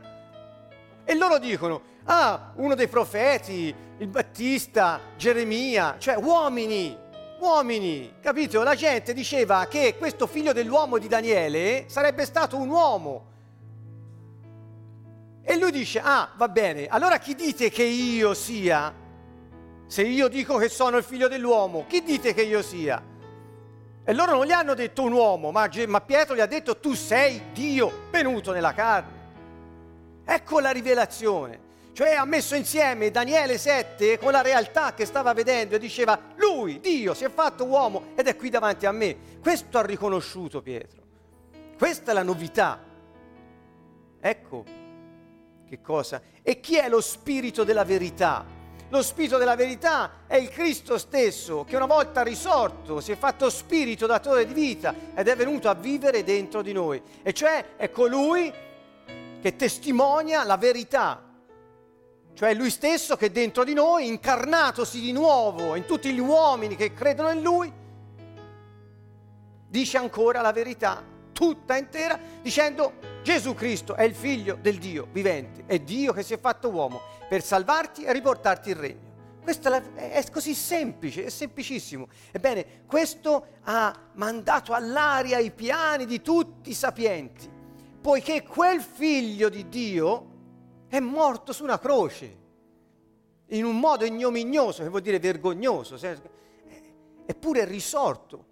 [1.03, 6.97] E loro dicono, ah, uno dei profeti, il Battista, Geremia, cioè uomini,
[7.39, 8.63] uomini, capito?
[8.63, 13.29] La gente diceva che questo figlio dell'uomo di Daniele sarebbe stato un uomo.
[15.43, 18.93] E lui dice, ah, va bene, allora chi dite che io sia?
[19.87, 23.03] Se io dico che sono il figlio dell'uomo, chi dite che io sia?
[24.03, 26.93] E loro non gli hanno detto un uomo, ma, ma Pietro gli ha detto tu
[26.93, 29.19] sei Dio venuto nella carne.
[30.25, 31.69] Ecco la rivelazione.
[31.93, 36.79] Cioè ha messo insieme Daniele 7 con la realtà che stava vedendo e diceva, lui,
[36.79, 39.39] Dio, si è fatto uomo ed è qui davanti a me.
[39.41, 41.01] Questo ha riconosciuto Pietro.
[41.77, 42.79] Questa è la novità.
[44.21, 44.63] Ecco
[45.67, 46.21] che cosa.
[46.41, 48.45] E chi è lo spirito della verità?
[48.89, 53.49] Lo spirito della verità è il Cristo stesso che una volta risorto si è fatto
[53.49, 57.01] spirito datore di vita ed è venuto a vivere dentro di noi.
[57.23, 58.51] E cioè è colui
[59.41, 61.30] che testimonia la verità
[62.33, 66.93] cioè lui stesso che dentro di noi, incarnatosi di nuovo in tutti gli uomini che
[66.93, 67.71] credono in lui,
[69.67, 75.63] dice ancora la verità tutta intera, dicendo Gesù Cristo è il figlio del Dio vivente,
[75.65, 79.09] è Dio che si è fatto uomo per salvarti e riportarti il regno.
[79.41, 82.07] Questo è così semplice, è semplicissimo.
[82.31, 87.49] Ebbene, questo ha mandato all'aria i piani di tutti i sapienti,
[87.99, 90.30] poiché quel figlio di Dio
[90.91, 92.37] è morto su una croce,
[93.47, 95.97] in un modo ignominioso, che vuol dire vergognoso,
[97.25, 98.45] eppure è risorto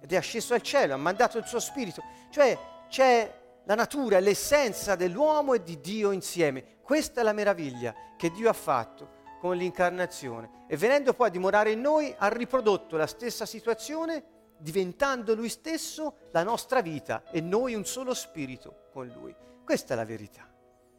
[0.00, 2.00] ed è asceso al cielo, ha mandato il suo spirito.
[2.30, 2.56] Cioè
[2.88, 6.78] c'è la natura, l'essenza dell'uomo e di Dio insieme.
[6.80, 10.64] Questa è la meraviglia che Dio ha fatto con l'incarnazione.
[10.68, 14.22] E venendo poi a dimorare in noi, ha riprodotto la stessa situazione,
[14.58, 19.34] diventando Lui stesso la nostra vita e noi un solo spirito con Lui.
[19.64, 20.47] Questa è la verità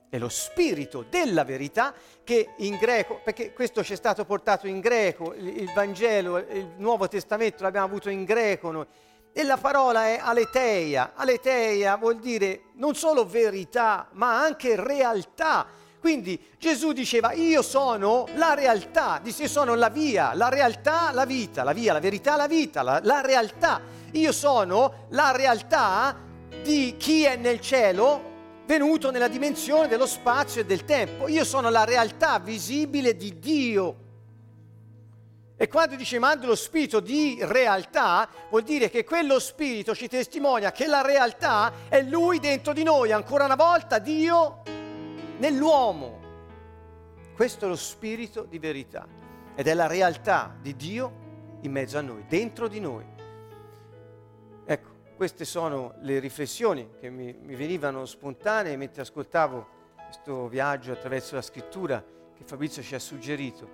[0.10, 1.93] è lo spirito della verità
[2.24, 7.07] che in greco, perché questo ci è stato portato in greco, il, Vangelo, il Nuovo
[7.07, 8.86] Testamento l'abbiamo avuto in greco noi,
[9.32, 11.14] e la parola è aleteia.
[11.16, 15.68] Aleteia vuol dire non solo verità, ma anche realtà.
[15.99, 21.26] Quindi Gesù diceva io sono la realtà, disse io sono la via, la realtà, la
[21.26, 23.82] vita, la via, la verità, la vita, la, la realtà.
[24.14, 26.18] Io sono la realtà
[26.64, 28.29] di chi è nel cielo,
[28.70, 31.28] venuto nella dimensione dello spazio e del tempo.
[31.28, 33.95] Io sono la realtà visibile di Dio.
[35.57, 40.72] E quando dice mando lo spirito di realtà, vuol dire che quello spirito ci testimonia
[40.72, 44.61] che la realtà è Lui dentro di noi, ancora una volta Dio
[45.39, 46.20] nell'uomo.
[47.36, 49.07] Questo è lo spirito di verità
[49.55, 53.18] ed è la realtà di Dio in mezzo a noi, dentro di noi.
[55.20, 59.67] Queste sono le riflessioni che mi, mi venivano spontanee mentre ascoltavo
[60.05, 62.01] questo viaggio attraverso la scrittura
[62.34, 63.70] che Fabrizio ci ha suggerito.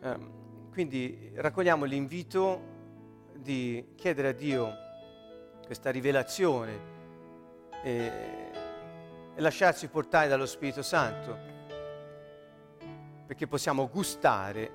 [0.00, 2.60] Um, quindi raccogliamo l'invito
[3.36, 4.72] di chiedere a Dio
[5.66, 6.80] questa rivelazione
[7.80, 8.12] e,
[9.36, 11.38] e lasciarci portare dallo Spirito Santo
[13.24, 14.72] perché possiamo gustare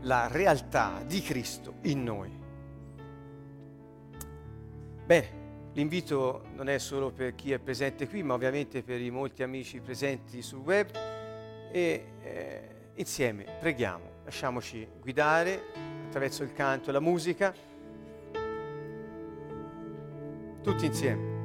[0.00, 2.45] la realtà di Cristo in noi.
[5.06, 9.44] Bene, l'invito non è solo per chi è presente qui, ma ovviamente per i molti
[9.44, 10.88] amici presenti sul web
[11.70, 15.62] e eh, insieme preghiamo, lasciamoci guidare
[16.08, 17.54] attraverso il canto e la musica,
[20.60, 21.35] tutti insieme.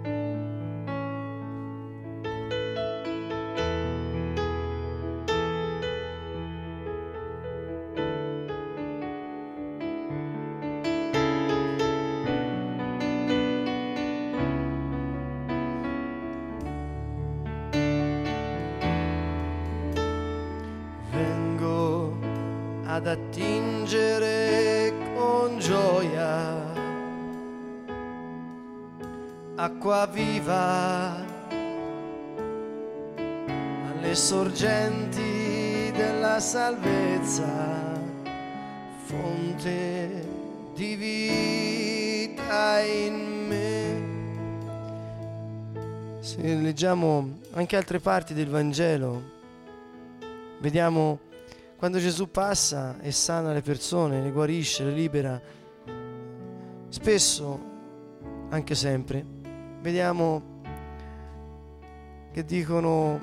[46.81, 49.21] Leggiamo anche altre parti del Vangelo,
[50.61, 51.19] vediamo
[51.77, 55.39] Quando Gesù passa e sana le persone, le guarisce, le libera,
[56.89, 57.59] spesso,
[58.49, 59.23] anche sempre,
[59.81, 60.41] vediamo
[62.31, 63.19] che dicono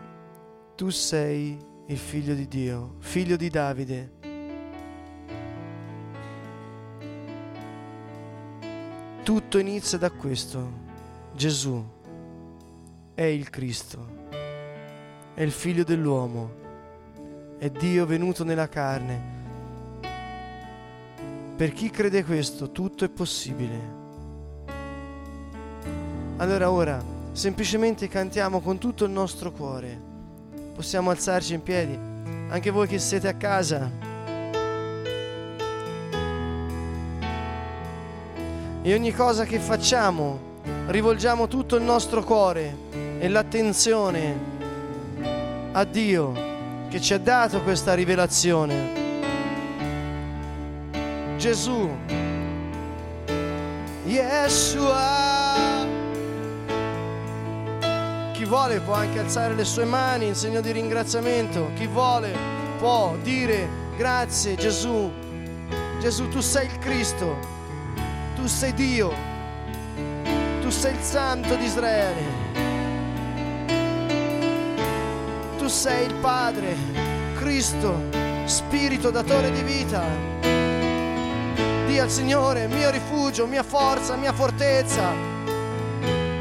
[0.76, 4.12] tu sei il figlio di Dio, figlio di Davide.
[9.24, 10.86] Tutto inizia da questo.
[11.34, 11.96] Gesù
[13.18, 14.06] è il Cristo,
[15.34, 16.52] è il figlio dell'uomo,
[17.58, 19.20] è Dio venuto nella carne.
[21.56, 23.96] Per chi crede questo, tutto è possibile.
[26.36, 27.02] Allora ora
[27.32, 30.00] semplicemente cantiamo con tutto il nostro cuore.
[30.72, 31.98] Possiamo alzarci in piedi,
[32.50, 33.90] anche voi che siete a casa.
[38.80, 40.38] E ogni cosa che facciamo
[40.86, 44.36] rivolgiamo tutto il nostro cuore e l'attenzione
[45.72, 46.32] a Dio
[46.88, 48.96] che ci ha dato questa rivelazione.
[51.36, 51.90] Gesù,
[54.06, 55.26] Yeshua.
[58.32, 61.70] Chi vuole può anche alzare le sue mani in segno di ringraziamento.
[61.74, 62.32] Chi vuole
[62.78, 65.10] può dire grazie Gesù.
[66.00, 67.56] Gesù, tu sei il Cristo
[68.38, 69.12] tu sei Dio,
[70.60, 72.47] tu sei il Santo di Israele,
[75.68, 76.74] sei il Padre,
[77.36, 77.94] Cristo,
[78.46, 80.02] Spirito datore di vita.
[81.86, 85.12] Dì al Signore, mio rifugio, mia forza, mia fortezza.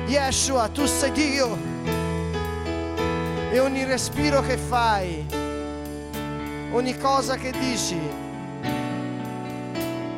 [0.06, 1.58] Yeshua, tu sei Dio.
[3.52, 5.26] E ogni respiro che fai,
[6.72, 8.00] ogni cosa che dici,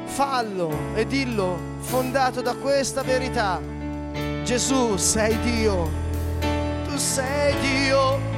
[0.05, 3.59] fallo e dillo fondato da questa verità.
[4.43, 5.89] Gesù, sei Dio,
[6.87, 8.28] tu sei Dio.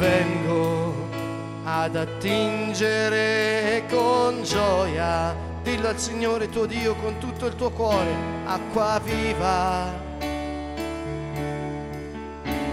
[0.00, 0.94] Vengo
[1.62, 8.10] ad attingere con gioia, dillo al Signore tuo Dio con tutto il tuo cuore,
[8.46, 9.92] acqua viva,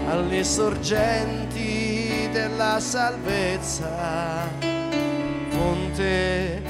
[0.08, 4.48] alle sorgenti della salvezza,
[5.50, 6.62] fonte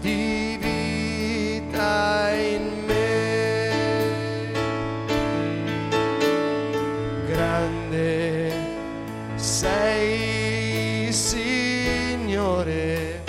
[0.00, 2.79] di vita in me.
[12.60, 13.22] Signore,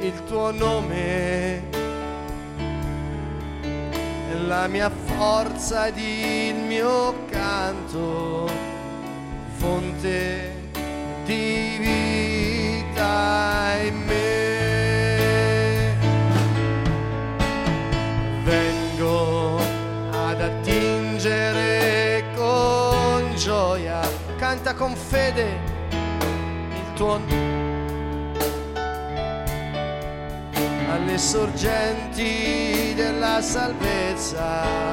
[0.00, 1.62] il tuo nome
[3.60, 8.50] è la mia forza ed il mio canto,
[9.56, 10.54] fonte
[11.26, 14.46] di vita in me.
[18.44, 19.58] Vengo
[20.10, 24.00] ad attingere con gioia,
[24.38, 25.67] canta con fede
[26.98, 27.20] il tuo
[30.90, 34.90] alle sorgenti della salvezza,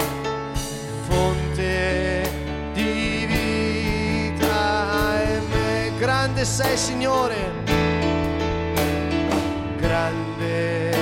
[1.07, 2.29] fonte
[2.73, 5.13] di vita.
[5.49, 5.91] Me.
[5.97, 7.63] Grande sei Signore,
[9.77, 10.93] grande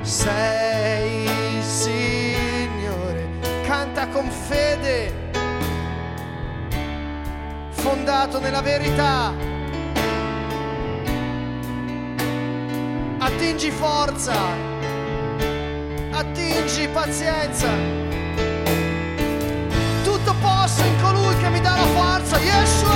[0.00, 1.28] sei
[1.60, 3.28] Signore,
[3.66, 5.12] canta con fede,
[7.72, 9.53] fondato nella verità.
[13.34, 14.34] Attingi forza,
[16.12, 17.68] attingi pazienza.
[20.04, 22.92] Tutto posso in colui che mi dà la forza, Yeshua!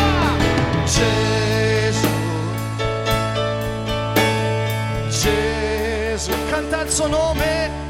[0.84, 2.08] Gesù,
[5.08, 7.87] Gesù, canta il suo nome.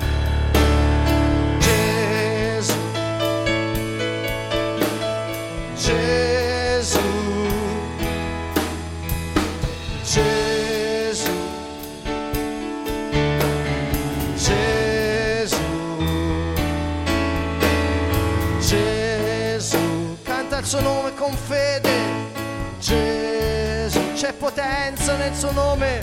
[24.59, 26.01] Potenza nel suo nome.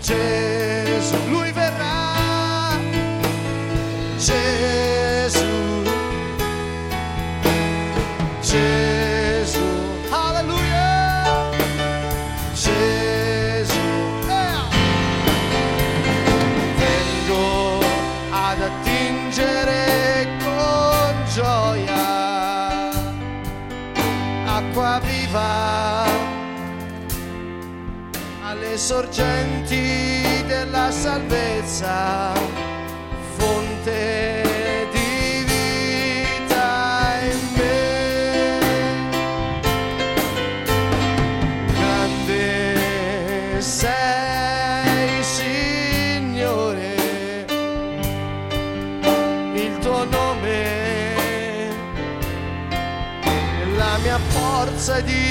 [0.00, 1.47] Gesù, lui
[28.78, 32.32] sorgenti della salvezza,
[33.36, 37.76] fonte di vita in me.
[43.60, 46.94] Sei, Signore,
[49.54, 51.68] il tuo nome,
[53.76, 55.27] la mia forza di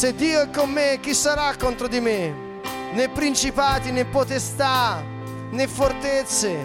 [0.00, 2.34] se Dio è con me, chi sarà contro di me?
[2.94, 5.04] Né principati, né potestà,
[5.50, 6.56] né fortezze,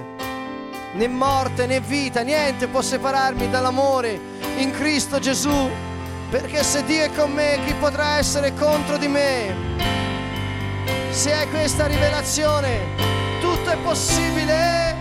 [0.93, 4.17] né morte, né vita, niente può separarmi dall'amore
[4.55, 5.69] in Cristo Gesù.
[6.29, 9.53] Perché se Dio è con me, chi potrà essere contro di me?
[11.09, 12.85] Se hai questa rivelazione,
[13.41, 14.94] tutto è possibile.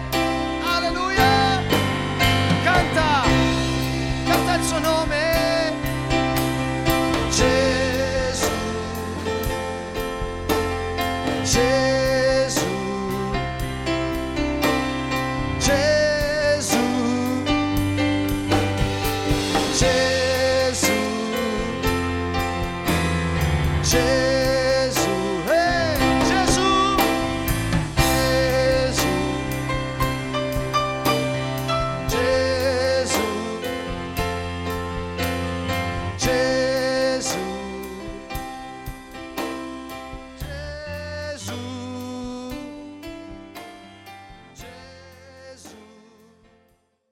[11.55, 11.84] Yeah.